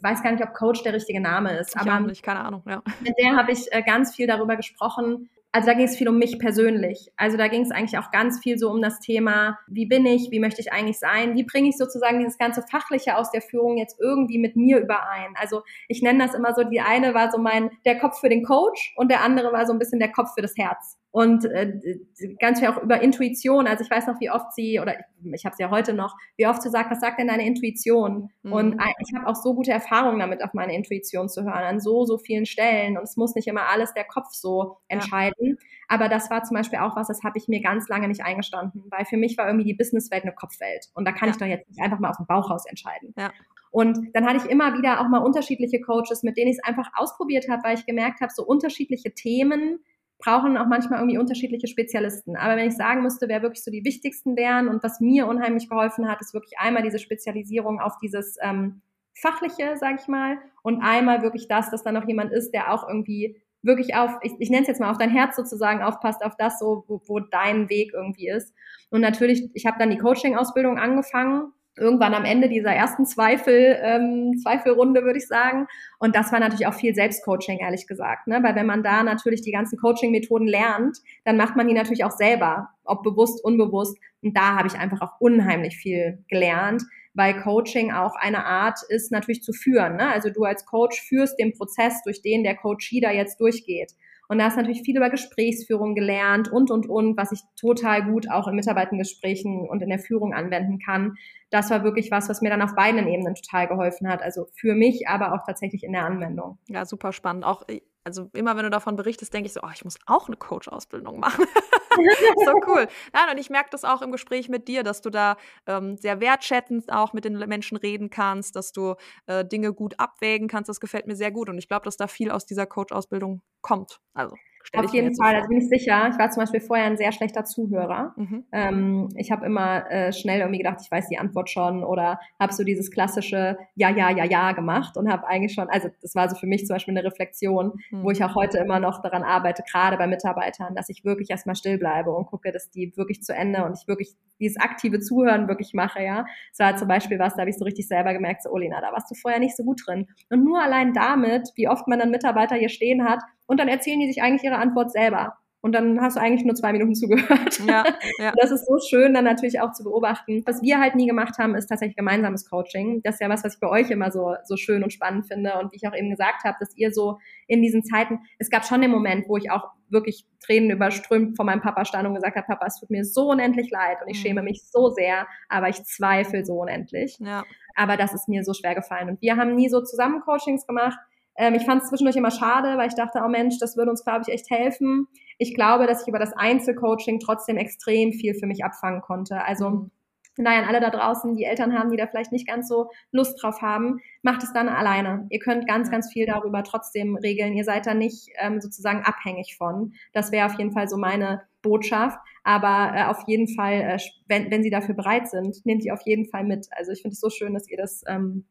[0.00, 2.82] weiß gar nicht, ob Coach der richtige Name ist, ich aber nicht, keine Ahnung, ja.
[3.00, 6.18] Mit der habe ich äh, ganz viel darüber gesprochen, also da ging es viel um
[6.18, 7.12] mich persönlich.
[7.16, 10.32] Also da ging es eigentlich auch ganz viel so um das Thema, wie bin ich,
[10.32, 13.78] wie möchte ich eigentlich sein, wie bringe ich sozusagen dieses ganze Fachliche aus der Führung
[13.78, 15.32] jetzt irgendwie mit mir überein.
[15.36, 18.42] Also ich nenne das immer so, die eine war so mein, der Kopf für den
[18.42, 22.00] Coach und der andere war so ein bisschen der Kopf für das Herz und äh,
[22.40, 23.68] ganz viel auch über Intuition.
[23.68, 26.48] Also ich weiß noch, wie oft sie, oder ich habe es ja heute noch, wie
[26.48, 28.32] oft sie sagt, was sagt denn deine Intuition?
[28.42, 28.52] Mhm.
[28.52, 32.04] Und ich habe auch so gute Erfahrungen damit, auf meine Intuition zu hören, an so,
[32.04, 32.98] so vielen Stellen.
[32.98, 35.50] Und es muss nicht immer alles der Kopf so entscheiden.
[35.50, 35.66] Ja.
[35.86, 38.82] Aber das war zum Beispiel auch was, das habe ich mir ganz lange nicht eingestanden,
[38.90, 40.88] weil für mich war irgendwie die Businesswelt eine Kopfwelt.
[40.94, 41.34] Und da kann ja.
[41.34, 43.14] ich doch jetzt nicht einfach mal aus dem Bauch raus entscheiden.
[43.16, 43.30] Ja.
[43.70, 46.90] Und dann hatte ich immer wieder auch mal unterschiedliche Coaches, mit denen ich es einfach
[46.96, 49.78] ausprobiert habe, weil ich gemerkt habe, so unterschiedliche Themen
[50.18, 52.36] brauchen auch manchmal irgendwie unterschiedliche Spezialisten.
[52.36, 55.68] Aber wenn ich sagen müsste, wer wirklich so die wichtigsten wären und was mir unheimlich
[55.68, 58.82] geholfen hat, ist wirklich einmal diese Spezialisierung auf dieses ähm,
[59.14, 62.88] Fachliche, sage ich mal, und einmal wirklich das, dass da noch jemand ist, der auch
[62.88, 66.36] irgendwie wirklich auf, ich, ich nenne es jetzt mal, auf dein Herz sozusagen aufpasst, auf
[66.36, 68.54] das so, wo, wo dein Weg irgendwie ist.
[68.90, 74.38] Und natürlich, ich habe dann die Coaching-Ausbildung angefangen irgendwann am Ende dieser ersten Zweifel, ähm,
[74.42, 75.66] Zweifelrunde, würde ich sagen.
[75.98, 78.26] Und das war natürlich auch viel Selbstcoaching, ehrlich gesagt.
[78.26, 78.40] Ne?
[78.42, 82.12] Weil wenn man da natürlich die ganzen Coaching-Methoden lernt, dann macht man die natürlich auch
[82.12, 83.98] selber, ob bewusst, unbewusst.
[84.22, 86.82] Und da habe ich einfach auch unheimlich viel gelernt,
[87.14, 89.96] weil Coaching auch eine Art ist, natürlich zu führen.
[89.96, 90.08] Ne?
[90.12, 93.92] Also du als Coach führst den Prozess, durch den der Coachee da jetzt durchgeht.
[94.28, 98.30] Und da ist natürlich viel über Gesprächsführung gelernt und, und, und, was ich total gut
[98.30, 101.14] auch in Mitarbeitengesprächen und in der Führung anwenden kann.
[101.50, 104.22] Das war wirklich was, was mir dann auf beiden Ebenen total geholfen hat.
[104.22, 106.58] Also für mich, aber auch tatsächlich in der Anwendung.
[106.68, 107.44] Ja, super spannend.
[107.44, 107.62] Auch
[108.04, 111.18] also immer wenn du davon berichtest, denke ich so, oh, ich muss auch eine Coach-Ausbildung
[111.18, 111.46] machen.
[112.44, 112.86] so cool.
[113.12, 115.36] Nein, und ich merke das auch im Gespräch mit dir, dass du da
[115.66, 118.94] ähm, sehr wertschätzend auch mit den Menschen reden kannst, dass du
[119.26, 120.68] äh, Dinge gut abwägen kannst.
[120.68, 121.48] Das gefällt mir sehr gut.
[121.48, 124.00] Und ich glaube, dass da viel aus dieser Coach-Ausbildung kommt.
[124.12, 124.36] Also
[124.76, 126.08] auf jeden Fall, da also bin ich sicher.
[126.10, 128.14] Ich war zum Beispiel vorher ein sehr schlechter Zuhörer.
[128.16, 128.44] Mhm.
[128.52, 132.52] Ähm, ich habe immer äh, schnell irgendwie gedacht, ich weiß die Antwort schon oder habe
[132.52, 136.28] so dieses klassische Ja, ja, ja, ja gemacht und habe eigentlich schon, also das war
[136.28, 138.02] so für mich zum Beispiel eine Reflexion, mhm.
[138.02, 141.56] wo ich auch heute immer noch daran arbeite, gerade bei Mitarbeitern, dass ich wirklich erstmal
[141.56, 145.48] still bleibe und gucke, dass die wirklich zu Ende und ich wirklich dieses aktive Zuhören
[145.48, 146.26] wirklich mache, ja.
[146.52, 148.92] Es war zum Beispiel was, da habe ich so richtig selber gemerkt, so, Olina, da
[148.92, 150.06] warst du vorher nicht so gut drin.
[150.30, 154.00] Und nur allein damit, wie oft man dann Mitarbeiter hier stehen hat, und dann erzählen
[154.00, 155.36] die sich eigentlich ihre Antwort selber.
[155.64, 157.58] Und dann hast du eigentlich nur zwei Minuten zugehört.
[157.66, 157.84] Ja,
[158.18, 158.34] ja.
[158.36, 160.42] Das ist so schön, dann natürlich auch zu beobachten.
[160.44, 163.00] Was wir halt nie gemacht haben, ist tatsächlich gemeinsames Coaching.
[163.02, 165.54] Das ist ja was, was ich bei euch immer so, so schön und spannend finde.
[165.58, 168.66] Und wie ich auch eben gesagt habe, dass ihr so in diesen Zeiten, es gab
[168.66, 172.36] schon den Moment, wo ich auch wirklich Tränen überströmt vor meinem Papa stand und gesagt
[172.36, 174.48] habe, Papa, es tut mir so unendlich leid und ich schäme mhm.
[174.48, 177.16] mich so sehr, aber ich zweifle so unendlich.
[177.20, 177.42] Ja.
[177.74, 179.08] Aber das ist mir so schwer gefallen.
[179.08, 180.98] Und wir haben nie so zusammen Coachings gemacht
[181.36, 184.04] ähm, ich fand es zwischendurch immer schade, weil ich dachte, oh Mensch, das würde uns,
[184.04, 185.08] glaube ich, echt helfen.
[185.38, 189.42] Ich glaube, dass ich über das Einzelcoaching trotzdem extrem viel für mich abfangen konnte.
[189.44, 189.90] Also mhm.
[190.36, 193.42] naja, an alle da draußen, die Eltern haben, die da vielleicht nicht ganz so Lust
[193.42, 195.26] drauf haben, macht es dann alleine.
[195.30, 197.54] Ihr könnt ganz, ganz viel darüber trotzdem regeln.
[197.54, 199.92] Ihr seid da nicht ähm, sozusagen abhängig von.
[200.12, 202.18] Das wäre auf jeden Fall so meine Botschaft.
[202.44, 206.02] Aber äh, auf jeden Fall, äh, wenn, wenn Sie dafür bereit sind, nehmt sie auf
[206.04, 206.68] jeden Fall mit.
[206.72, 208.44] Also ich finde es so schön, dass ihr das ähm,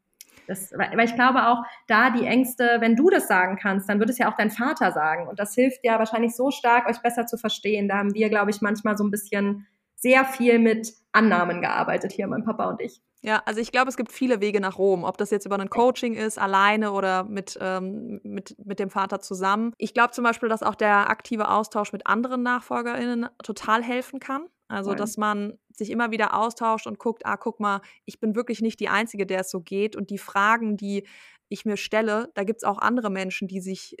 [0.46, 4.10] das, weil ich glaube auch, da die Ängste, wenn du das sagen kannst, dann wird
[4.10, 5.28] es ja auch dein Vater sagen.
[5.28, 7.88] Und das hilft ja wahrscheinlich so stark, euch besser zu verstehen.
[7.88, 12.26] Da haben wir, glaube ich, manchmal so ein bisschen sehr viel mit Annahmen gearbeitet hier,
[12.26, 13.00] mein Papa und ich.
[13.22, 15.70] Ja, also ich glaube, es gibt viele Wege nach Rom, ob das jetzt über ein
[15.70, 19.72] Coaching ist, alleine oder mit, ähm, mit, mit dem Vater zusammen.
[19.78, 24.44] Ich glaube zum Beispiel, dass auch der aktive Austausch mit anderen NachfolgerInnen total helfen kann.
[24.68, 24.98] Also, Nein.
[24.98, 28.80] dass man sich immer wieder austauscht und guckt, ah, guck mal, ich bin wirklich nicht
[28.80, 29.96] die Einzige, der es so geht.
[29.96, 31.06] Und die Fragen, die
[31.48, 33.96] ich mir stelle, da gibt es auch andere Menschen, die sich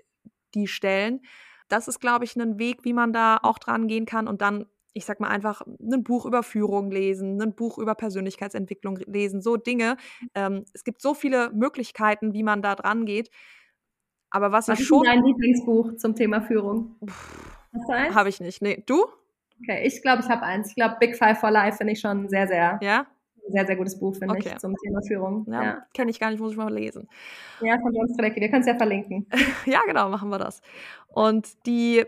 [0.54, 1.20] die stellen.
[1.68, 4.66] Das ist, glaube ich, ein Weg, wie man da auch dran gehen kann und dann,
[4.92, 9.56] ich sag mal, einfach ein Buch über Führung lesen, ein Buch über Persönlichkeitsentwicklung lesen, so
[9.56, 9.96] Dinge.
[10.34, 13.30] Ähm, es gibt so viele Möglichkeiten, wie man da dran geht.
[14.30, 15.00] Aber was, was ich schon.
[15.00, 16.96] Was ist dein Lieblingsbuch zum Thema Führung?
[18.14, 18.62] Habe ich nicht.
[18.62, 19.06] Nee, du?
[19.60, 20.68] Okay, ich glaube, ich habe eins.
[20.68, 22.78] Ich glaube, Big Five for Life finde ich schon sehr, sehr.
[22.82, 23.06] Ja?
[23.48, 24.52] Sehr, sehr gutes Buch, finde okay.
[24.52, 25.46] ich, zum Thema Führung.
[25.50, 25.86] Ja, ja.
[25.92, 27.08] kenne ich gar nicht, muss ich mal lesen.
[27.60, 28.40] Ja, von John Strelecki.
[28.40, 29.26] Wir können es ja verlinken.
[29.66, 30.62] ja, genau, machen wir das.
[31.08, 32.04] Und die,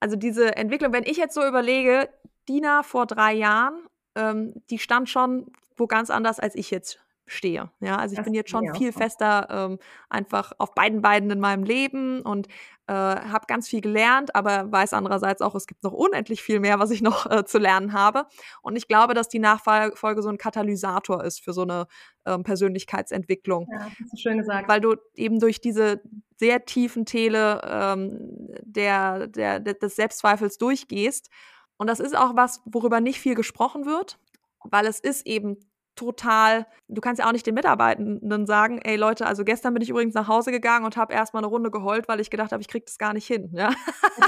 [0.00, 2.08] also diese Entwicklung, wenn ich jetzt so überlege,
[2.48, 7.70] Dina vor drei Jahren, ähm, die stand schon wo ganz anders, als ich jetzt stehe.
[7.80, 11.40] Ja, also ich das bin jetzt schon viel fester ähm, einfach auf beiden Beinen in
[11.40, 12.48] meinem Leben und
[12.86, 16.78] äh, habe ganz viel gelernt, aber weiß andererseits auch, es gibt noch unendlich viel mehr,
[16.78, 18.26] was ich noch äh, zu lernen habe.
[18.60, 21.86] Und ich glaube, dass die Nachfolge so ein Katalysator ist für so eine
[22.26, 23.68] ähm, Persönlichkeitsentwicklung.
[23.72, 24.68] Ja, hast du schön gesagt.
[24.68, 26.02] Weil du eben durch diese
[26.36, 28.18] sehr tiefen Tele ähm,
[28.62, 31.30] der, der, des Selbstzweifels durchgehst.
[31.78, 34.18] Und das ist auch was, worüber nicht viel gesprochen wird,
[34.64, 35.56] weil es ist eben
[35.96, 39.90] total, du kannst ja auch nicht den Mitarbeitenden sagen, ey Leute, also gestern bin ich
[39.90, 42.68] übrigens nach Hause gegangen und habe erstmal eine Runde geheult, weil ich gedacht habe, ich
[42.68, 43.50] krieg das gar nicht hin.
[43.52, 43.70] Ja?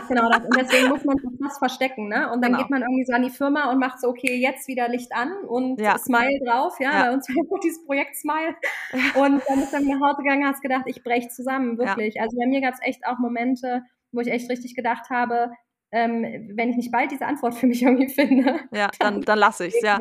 [0.09, 2.31] Genau, das, und deswegen muss man das verstecken, ne?
[2.31, 2.59] Und dann genau.
[2.63, 5.33] geht man irgendwie so an die Firma und macht so, okay, jetzt wieder Licht an
[5.49, 5.99] und ja.
[5.99, 7.03] Smile drauf, ja, ja.
[7.05, 8.55] bei uns war dieses Projekt Smile.
[9.15, 12.15] Und dann bist du nach Hause gegangen hast gedacht, ich brech zusammen, wirklich.
[12.15, 12.23] Ja.
[12.23, 15.51] Also bei mir gab es echt auch Momente, wo ich echt richtig gedacht habe,
[15.93, 16.23] ähm,
[16.55, 18.61] wenn ich nicht bald diese Antwort für mich irgendwie finde.
[18.73, 19.99] Ja, dann, dann lasse ich es, ja.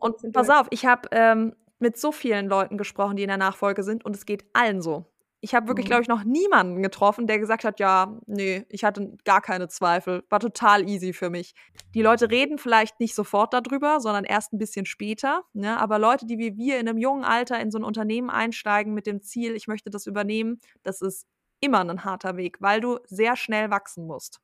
[0.00, 3.82] Und pass auf, ich habe ähm, mit so vielen Leuten gesprochen, die in der Nachfolge
[3.82, 5.06] sind und es geht allen so.
[5.40, 5.90] Ich habe wirklich, mhm.
[5.90, 10.24] glaube ich, noch niemanden getroffen, der gesagt hat, ja, nee, ich hatte gar keine Zweifel.
[10.30, 11.54] War total easy für mich.
[11.92, 15.42] Die Leute reden vielleicht nicht sofort darüber, sondern erst ein bisschen später.
[15.52, 15.78] Ne?
[15.78, 19.06] Aber Leute, die wie wir in einem jungen Alter in so ein Unternehmen einsteigen mit
[19.06, 21.26] dem Ziel, ich möchte das übernehmen, das ist
[21.60, 24.40] immer ein harter Weg, weil du sehr schnell wachsen musst.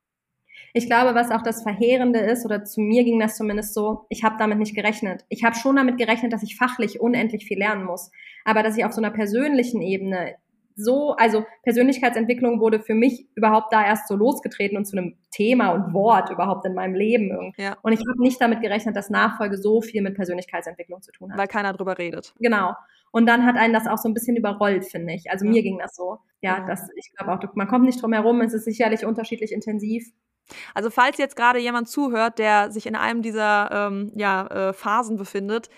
[0.73, 4.25] Ich glaube, was auch das Verheerende ist, oder zu mir ging das zumindest so, ich
[4.25, 5.25] habe damit nicht gerechnet.
[5.29, 8.11] Ich habe schon damit gerechnet, dass ich fachlich unendlich viel lernen muss.
[8.45, 10.37] Aber dass ich auf so einer persönlichen Ebene
[10.77, 15.71] so, also Persönlichkeitsentwicklung wurde für mich überhaupt da erst so losgetreten und zu einem Thema
[15.71, 17.53] und Wort überhaupt in meinem Leben.
[17.57, 17.77] Ja.
[17.83, 21.39] Und ich habe nicht damit gerechnet, dass Nachfolge so viel mit Persönlichkeitsentwicklung zu tun hat.
[21.39, 22.35] Weil keiner drüber redet.
[22.39, 22.75] Genau.
[23.13, 25.31] Und dann hat einen das auch so ein bisschen überrollt, finde ich.
[25.31, 25.51] Also ja.
[25.51, 26.19] mir ging das so.
[26.41, 26.67] Ja, ja.
[26.67, 30.11] das, ich glaube auch, man kommt nicht drum herum, es ist sicherlich unterschiedlich intensiv.
[30.75, 35.17] Also falls jetzt gerade jemand zuhört, der sich in einem dieser ähm, ja, äh, Phasen
[35.17, 35.71] befindet,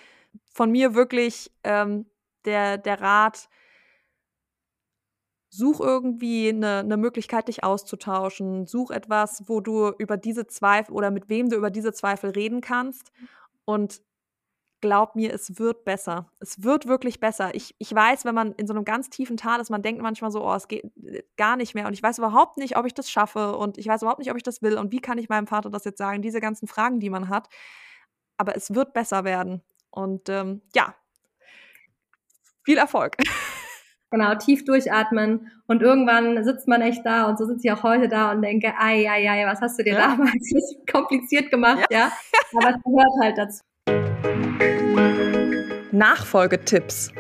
[0.53, 2.07] von mir wirklich ähm,
[2.45, 3.49] der, der Rat,
[5.55, 8.67] such irgendwie eine, eine Möglichkeit, dich auszutauschen.
[8.67, 12.63] Such etwas, wo du über diese Zweifel oder mit wem du über diese Zweifel reden
[12.63, 13.13] kannst.
[13.67, 14.01] Und
[14.83, 16.27] glaub mir, es wird besser.
[16.41, 17.55] Es wird wirklich besser.
[17.55, 20.31] Ich, ich weiß, wenn man in so einem ganz tiefen Tal ist, man denkt manchmal
[20.31, 21.87] so, oh, es geht äh, gar nicht mehr.
[21.87, 23.57] Und ich weiß überhaupt nicht, ob ich das schaffe.
[23.57, 24.77] Und ich weiß überhaupt nicht, ob ich das will.
[24.77, 26.21] Und wie kann ich meinem Vater das jetzt sagen?
[26.21, 27.49] Diese ganzen Fragen, die man hat.
[28.37, 29.63] Aber es wird besser werden.
[29.91, 30.95] Und ähm, ja,
[32.65, 33.17] viel Erfolg.
[34.15, 38.09] Genau, tief durchatmen und irgendwann sitzt man echt da und so sitze ich auch heute
[38.09, 40.01] da und denke, ei, ei, ei, was hast du dir ja.
[40.01, 40.53] damals
[40.93, 41.99] kompliziert gemacht, ja?
[41.99, 42.13] ja?
[42.55, 43.63] Aber es gehört halt dazu.
[45.93, 47.13] Nachfolgetipps.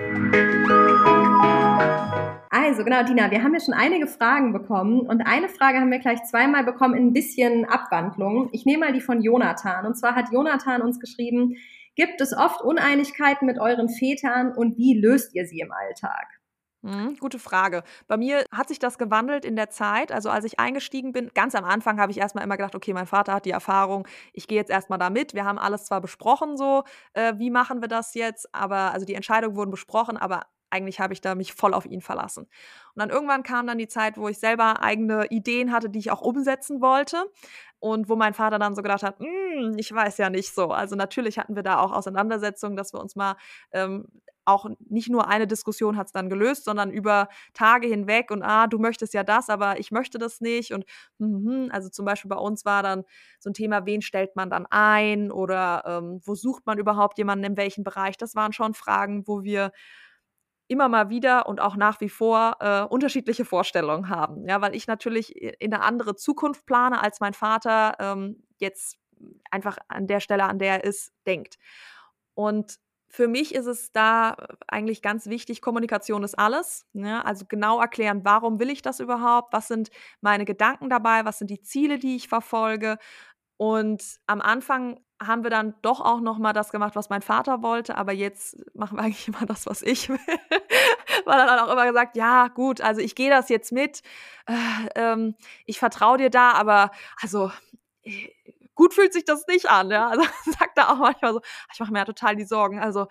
[2.50, 5.98] Also genau, Dina, wir haben ja schon einige Fragen bekommen und eine Frage haben wir
[5.98, 8.48] gleich zweimal bekommen in ein bisschen Abwandlung.
[8.52, 11.56] Ich nehme mal die von Jonathan und zwar hat Jonathan uns geschrieben,
[11.96, 16.41] gibt es oft Uneinigkeiten mit euren Vätern und wie löst ihr sie im Alltag?
[16.84, 17.84] Mhm, gute Frage.
[18.08, 20.10] Bei mir hat sich das gewandelt in der Zeit.
[20.10, 23.06] Also als ich eingestiegen bin, ganz am Anfang habe ich erstmal immer gedacht, okay, mein
[23.06, 25.32] Vater hat die Erfahrung, ich gehe jetzt erstmal da mit.
[25.32, 26.82] Wir haben alles zwar besprochen, so,
[27.14, 31.12] äh, wie machen wir das jetzt, aber also die Entscheidungen wurden besprochen, aber eigentlich habe
[31.12, 32.44] ich da mich voll auf ihn verlassen.
[32.44, 32.50] Und
[32.96, 36.22] dann irgendwann kam dann die Zeit, wo ich selber eigene Ideen hatte, die ich auch
[36.22, 37.26] umsetzen wollte.
[37.78, 40.68] Und wo mein Vater dann so gedacht hat, hm, ich weiß ja nicht so.
[40.70, 43.36] Also natürlich hatten wir da auch Auseinandersetzungen, dass wir uns mal
[43.72, 44.06] ähm,
[44.44, 48.66] auch nicht nur eine Diskussion hat es dann gelöst, sondern über Tage hinweg und ah,
[48.66, 50.72] du möchtest ja das, aber ich möchte das nicht.
[50.72, 50.84] Und
[51.18, 53.04] mm, also zum Beispiel bei uns war dann
[53.38, 57.44] so ein Thema, wen stellt man dann ein oder ähm, wo sucht man überhaupt jemanden
[57.44, 58.16] in welchem Bereich?
[58.16, 59.72] Das waren schon Fragen, wo wir
[60.68, 64.48] immer mal wieder und auch nach wie vor äh, unterschiedliche Vorstellungen haben.
[64.48, 68.96] Ja, weil ich natürlich in eine andere Zukunft plane, als mein Vater ähm, jetzt
[69.50, 71.58] einfach an der Stelle, an der er ist, denkt.
[72.34, 72.78] Und
[73.12, 76.86] für mich ist es da äh, eigentlich ganz wichtig, Kommunikation ist alles.
[76.94, 77.24] Ne?
[77.24, 79.52] Also genau erklären, warum will ich das überhaupt?
[79.52, 79.90] Was sind
[80.22, 81.24] meine Gedanken dabei?
[81.26, 82.98] Was sind die Ziele, die ich verfolge?
[83.58, 87.62] Und am Anfang haben wir dann doch auch noch mal das gemacht, was mein Vater
[87.62, 90.18] wollte, aber jetzt machen wir eigentlich immer das, was ich will.
[91.26, 94.02] Weil er dann auch immer gesagt, ja gut, also ich gehe das jetzt mit,
[94.46, 94.54] äh,
[94.96, 95.34] ähm,
[95.66, 96.90] ich vertraue dir da, aber
[97.20, 97.52] also
[98.04, 98.28] äh,
[98.74, 99.90] gut fühlt sich das nicht an.
[99.90, 100.08] Ja?
[100.08, 100.22] Also
[100.58, 101.40] sagt er auch manchmal so,
[101.72, 102.80] ich mache mir ja total die Sorgen.
[102.80, 103.02] Also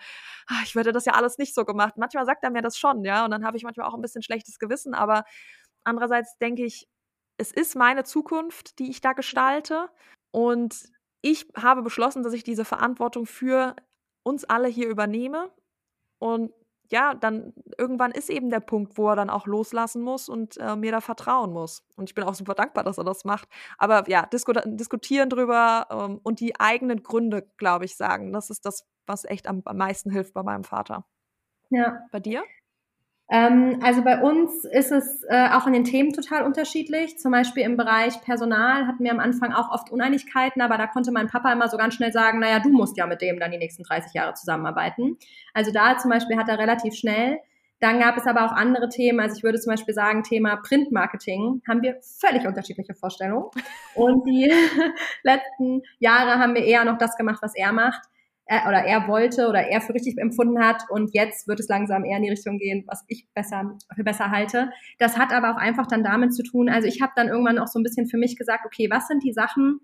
[0.47, 1.95] ah, ich würde das ja alles nicht so gemacht.
[1.97, 4.23] Manchmal sagt er mir das schon, ja, und dann habe ich manchmal auch ein bisschen
[4.23, 4.93] schlechtes Gewissen.
[4.93, 5.23] Aber
[5.83, 6.87] andererseits denke ich,
[7.37, 9.89] es ist meine Zukunft, die ich da gestalte.
[10.31, 10.89] Und
[11.21, 13.75] ich habe beschlossen, dass ich diese Verantwortung für
[14.23, 15.51] uns alle hier übernehme.
[16.19, 16.51] Und
[16.91, 20.75] ja, dann irgendwann ist eben der Punkt, wo er dann auch loslassen muss und äh,
[20.75, 21.83] mir da vertrauen muss.
[21.95, 23.47] Und ich bin auch super dankbar, dass er das macht.
[23.77, 28.33] Aber ja, disku diskutieren drüber ähm, und die eigenen Gründe, glaube ich, sagen.
[28.33, 31.05] Das ist das, was echt am, am meisten hilft bei meinem Vater.
[31.69, 32.05] Ja.
[32.11, 32.43] Bei dir?
[33.31, 37.17] Ähm, also bei uns ist es äh, auch in den Themen total unterschiedlich.
[37.17, 41.13] Zum Beispiel im Bereich Personal hatten wir am Anfang auch oft Uneinigkeiten, aber da konnte
[41.13, 43.57] mein Papa immer so ganz schnell sagen, naja, du musst ja mit dem dann die
[43.57, 45.17] nächsten 30 Jahre zusammenarbeiten.
[45.53, 47.39] Also da zum Beispiel hat er relativ schnell.
[47.79, 49.21] Dann gab es aber auch andere Themen.
[49.21, 53.45] Also ich würde zum Beispiel sagen, Thema Printmarketing haben wir völlig unterschiedliche Vorstellungen.
[53.95, 54.51] Und die
[55.23, 58.10] letzten Jahre haben wir eher noch das gemacht, was er macht
[58.51, 62.03] äh, oder er wollte oder er für richtig empfunden hat und jetzt wird es langsam
[62.03, 64.71] eher in die Richtung gehen, was ich besser für besser halte.
[64.99, 67.67] Das hat aber auch einfach dann damit zu tun, also ich habe dann irgendwann auch
[67.67, 69.79] so ein bisschen für mich gesagt, okay, was sind die Sachen,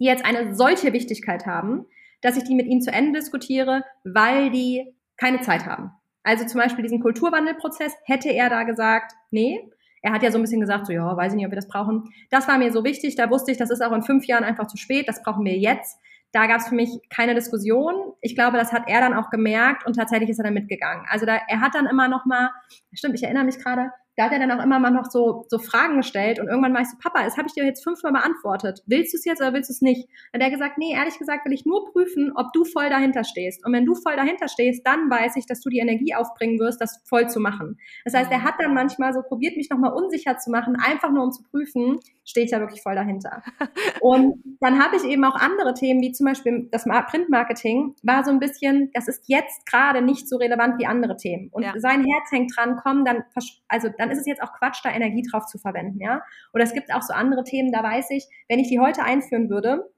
[0.00, 1.86] die jetzt eine solche Wichtigkeit haben,
[2.22, 5.92] dass ich die mit ihm zu Ende diskutiere, weil die keine Zeit haben.
[6.24, 9.60] Also zum Beispiel diesen Kulturwandelprozess hätte er da gesagt, nee,
[10.02, 11.68] er hat ja so ein bisschen gesagt, so ja, weiß ich nicht, ob wir das
[11.68, 12.12] brauchen.
[12.30, 14.66] Das war mir so wichtig, da wusste ich, das ist auch in fünf Jahren einfach
[14.66, 16.00] zu spät, das brauchen wir jetzt
[16.32, 18.12] da gab es für mich keine Diskussion.
[18.20, 21.04] Ich glaube, das hat er dann auch gemerkt und tatsächlich ist er dann mitgegangen.
[21.08, 22.50] Also da, er hat dann immer noch mal,
[22.92, 25.58] stimmt, ich erinnere mich gerade, da hat er dann auch immer mal noch so, so
[25.58, 28.82] Fragen gestellt und irgendwann war ich so, Papa, das habe ich dir jetzt fünfmal beantwortet.
[28.86, 30.08] Willst du es jetzt oder willst du es nicht?
[30.32, 33.24] Dann hat er gesagt, nee, ehrlich gesagt will ich nur prüfen, ob du voll dahinter
[33.24, 33.64] stehst.
[33.64, 36.80] Und wenn du voll dahinter stehst, dann weiß ich, dass du die Energie aufbringen wirst,
[36.80, 37.78] das voll zu machen.
[38.04, 41.24] Das heißt, er hat dann manchmal so probiert, mich nochmal unsicher zu machen, einfach nur
[41.24, 43.42] um zu prüfen, stehe ich da wirklich voll dahinter.
[44.00, 48.30] und dann habe ich eben auch andere Themen, wie zum Beispiel das Printmarketing, war so
[48.30, 51.48] ein bisschen, das ist jetzt gerade nicht so relevant wie andere Themen.
[51.52, 51.72] Und ja.
[51.76, 53.24] sein Herz hängt dran, komm, dann,
[53.68, 56.22] also dann dann ist es jetzt auch Quatsch, da Energie drauf zu verwenden, ja.
[56.52, 59.50] Oder es gibt auch so andere Themen, da weiß ich, wenn ich die heute einführen
[59.50, 59.90] würde,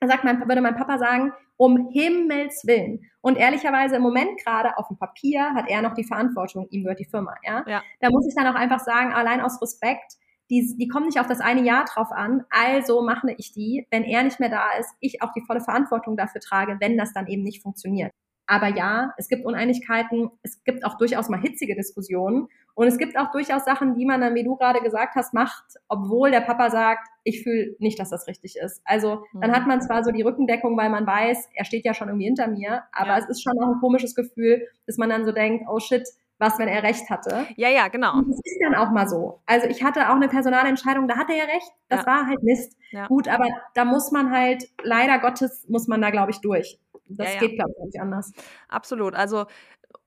[0.00, 3.00] dann sagt mein, würde mein Papa sagen, um Himmels Willen.
[3.20, 7.00] Und ehrlicherweise im Moment gerade auf dem Papier hat er noch die Verantwortung, ihm gehört
[7.00, 7.64] die Firma, ja.
[7.66, 7.82] ja.
[8.00, 10.14] Da muss ich dann auch einfach sagen, allein aus Respekt,
[10.50, 14.04] die, die kommen nicht auf das eine Jahr drauf an, also mache ich die, wenn
[14.04, 17.26] er nicht mehr da ist, ich auch die volle Verantwortung dafür trage, wenn das dann
[17.26, 18.12] eben nicht funktioniert.
[18.46, 22.46] Aber ja, es gibt Uneinigkeiten, es gibt auch durchaus mal hitzige Diskussionen
[22.76, 25.64] und es gibt auch durchaus Sachen, die man dann, wie du gerade gesagt hast, macht,
[25.88, 28.82] obwohl der Papa sagt, ich fühle nicht, dass das richtig ist.
[28.84, 32.08] Also dann hat man zwar so die Rückendeckung, weil man weiß, er steht ja schon
[32.08, 33.18] irgendwie hinter mir, aber ja.
[33.18, 36.06] es ist schon auch ein komisches Gefühl, dass man dann so denkt, oh shit,
[36.38, 37.46] was, wenn er recht hatte.
[37.56, 38.18] Ja, ja, genau.
[38.18, 39.40] Und das ist dann auch mal so.
[39.46, 42.06] Also ich hatte auch eine Personalentscheidung, da hatte er recht, das ja.
[42.06, 42.76] war halt Mist.
[42.90, 43.06] Ja.
[43.06, 46.78] Gut, aber da muss man halt, leider Gottes, muss man da, glaube ich, durch.
[47.08, 48.32] Das ja, geht, glaube ich, nicht anders.
[48.68, 49.14] Absolut.
[49.14, 49.46] Also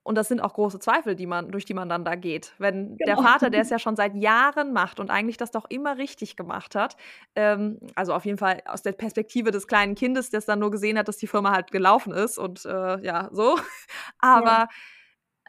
[0.03, 2.53] und das sind auch große Zweifel, die man, durch die man dann da geht.
[2.57, 3.15] Wenn genau.
[3.15, 6.35] der Vater, der es ja schon seit Jahren macht und eigentlich das doch immer richtig
[6.35, 6.97] gemacht hat,
[7.35, 10.97] ähm, also auf jeden Fall aus der Perspektive des kleinen Kindes, das dann nur gesehen
[10.97, 13.57] hat, dass die Firma halt gelaufen ist und äh, ja, so.
[14.19, 14.67] Aber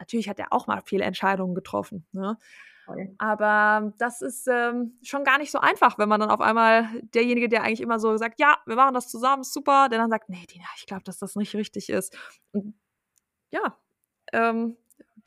[0.01, 2.07] Natürlich hat er auch mal viele Entscheidungen getroffen.
[2.11, 2.35] Ne?
[3.19, 7.47] Aber das ist ähm, schon gar nicht so einfach, wenn man dann auf einmal derjenige,
[7.47, 10.45] der eigentlich immer so sagt, ja, wir machen das zusammen, super, der dann sagt, nee,
[10.47, 12.17] Dina, ich glaube, dass das nicht richtig ist.
[12.51, 12.73] Und
[13.51, 13.77] ja,
[14.33, 14.77] ähm,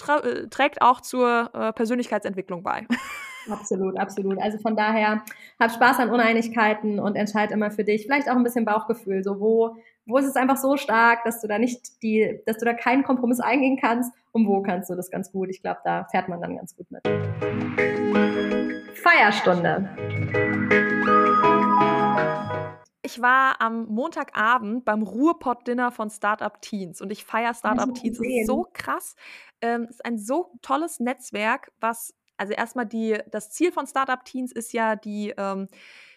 [0.09, 2.87] äh, trägt auch zur äh, Persönlichkeitsentwicklung bei.
[3.51, 4.41] Absolut, absolut.
[4.41, 5.23] Also von daher,
[5.61, 8.05] hab Spaß an Uneinigkeiten und entscheid immer für dich.
[8.05, 9.23] Vielleicht auch ein bisschen Bauchgefühl.
[9.23, 9.77] So, wo,
[10.07, 13.03] wo ist es einfach so stark, dass du da nicht die, dass du da keinen
[13.03, 15.51] Kompromiss eingehen kannst und wo kannst du das ganz gut.
[15.51, 17.03] Ich glaube, da fährt man dann ganz gut mit.
[18.95, 19.91] Feierstunde.
[23.05, 28.17] Ich war am Montagabend beim Ruhrpott-Dinner von Startup Teens und ich feiere Startup Teens.
[28.17, 29.15] Das ist so krass.
[29.61, 34.25] Ähm, es ist ein so tolles Netzwerk, was, also erstmal die, das Ziel von Startup
[34.25, 35.69] Teens ist ja die, ähm,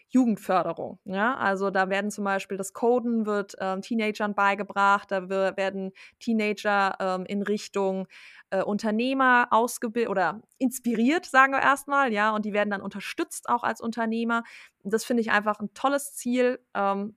[0.10, 1.00] Jugendförderung.
[1.04, 1.36] Ja?
[1.36, 7.26] Also da werden zum Beispiel das Coden wird ähm, Teenagern beigebracht, da werden Teenager ähm,
[7.26, 8.08] in Richtung
[8.50, 13.64] äh, Unternehmer ausgebildet oder inspiriert, sagen wir erstmal, ja, und die werden dann unterstützt auch
[13.64, 14.44] als Unternehmer.
[14.84, 16.60] Das finde ich einfach ein tolles Ziel.
[16.74, 17.16] Ähm,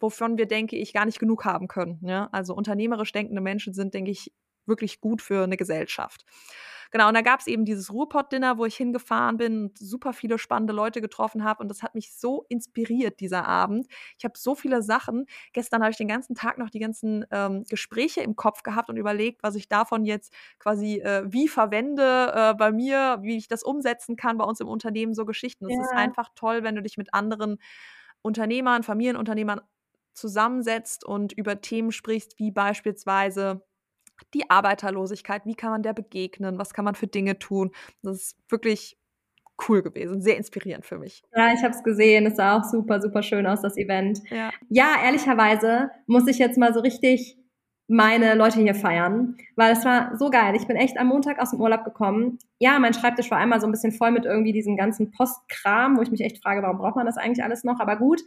[0.00, 1.98] wovon wir, denke ich, gar nicht genug haben können.
[2.02, 2.28] Ja?
[2.32, 4.32] Also unternehmerisch denkende Menschen sind, denke ich,
[4.68, 6.24] wirklich gut für eine Gesellschaft.
[6.90, 10.38] Genau, und da gab es eben dieses Ruhrpott-Dinner, wo ich hingefahren bin und super viele
[10.38, 11.62] spannende Leute getroffen habe.
[11.62, 13.86] Und das hat mich so inspiriert, dieser Abend.
[14.16, 15.26] Ich habe so viele Sachen.
[15.52, 18.96] Gestern habe ich den ganzen Tag noch die ganzen ähm, Gespräche im Kopf gehabt und
[18.96, 23.62] überlegt, was ich davon jetzt quasi äh, wie verwende äh, bei mir, wie ich das
[23.62, 25.66] umsetzen kann bei uns im Unternehmen, so Geschichten.
[25.66, 25.82] Es ja.
[25.82, 27.58] ist einfach toll, wenn du dich mit anderen
[28.22, 29.60] Unternehmern, Familienunternehmern
[30.14, 33.62] zusammensetzt und über Themen sprichst, wie beispielsweise
[34.34, 37.70] die Arbeiterlosigkeit, wie kann man der begegnen, was kann man für Dinge tun.
[38.02, 38.98] Das ist wirklich
[39.68, 41.22] cool gewesen, sehr inspirierend für mich.
[41.34, 44.20] Ja, ich habe es gesehen, es sah auch super, super schön aus, das Event.
[44.30, 44.50] Ja.
[44.68, 47.36] ja, ehrlicherweise muss ich jetzt mal so richtig
[47.88, 50.54] meine Leute hier feiern, weil es war so geil.
[50.54, 52.38] Ich bin echt am Montag aus dem Urlaub gekommen.
[52.58, 56.02] Ja, mein Schreibtisch war einmal so ein bisschen voll mit irgendwie diesem ganzen Postkram, wo
[56.02, 57.80] ich mich echt frage, warum braucht man das eigentlich alles noch?
[57.80, 58.20] Aber gut,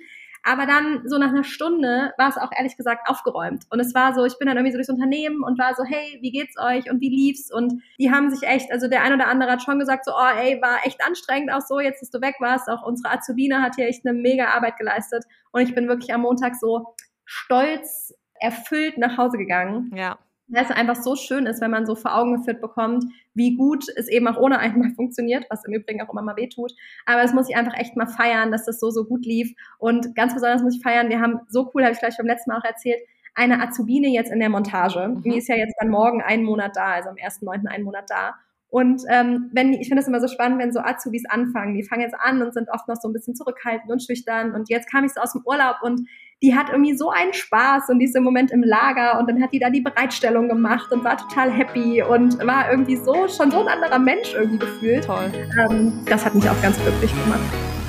[0.44, 3.66] aber dann so nach einer Stunde war es auch ehrlich gesagt aufgeräumt.
[3.70, 6.18] Und es war so, ich bin dann irgendwie so durchs Unternehmen und war so, hey,
[6.22, 7.52] wie geht's euch und wie lief's?
[7.52, 10.40] Und die haben sich echt, also der ein oder andere hat schon gesagt so, oh
[10.40, 12.70] ey, war echt anstrengend auch so, jetzt dass du weg warst.
[12.70, 15.24] Auch unsere Azubine hat hier echt eine mega Arbeit geleistet.
[15.52, 19.92] Und ich bin wirklich am Montag so stolz, erfüllt nach Hause gegangen.
[19.96, 20.18] Ja
[20.52, 23.86] weil es einfach so schön ist, wenn man so vor Augen geführt bekommt, wie gut
[23.96, 26.74] es eben auch ohne einmal funktioniert, was im Übrigen auch immer mal wehtut.
[27.06, 29.54] Aber es muss ich einfach echt mal feiern, dass das so, so gut lief.
[29.80, 32.52] Und ganz besonders muss ich feiern, wir haben so cool, habe ich gleich beim letzten
[32.52, 33.02] Mal auch erzählt,
[33.34, 35.08] eine Azubine jetzt in der Montage.
[35.08, 35.22] Mhm.
[35.24, 37.68] Die ist ja jetzt dann morgen einen Monat da, also am 1.9.
[37.68, 38.36] einen Monat da.
[38.72, 41.76] Und ähm, wenn ich finde das immer so spannend, wenn so Azubis anfangen.
[41.76, 44.54] Die fangen jetzt an und sind oft noch so ein bisschen zurückhaltend und schüchtern.
[44.54, 46.08] Und jetzt kam ich so aus dem Urlaub und
[46.42, 49.42] die hat irgendwie so einen Spaß und die ist im Moment im Lager und dann
[49.44, 53.52] hat die da die Bereitstellung gemacht und war total happy und war irgendwie so schon
[53.52, 55.06] so ein anderer Mensch irgendwie gefühlt.
[55.06, 55.32] Toll.
[55.60, 57.81] Ähm, das hat mich auch ganz glücklich gemacht.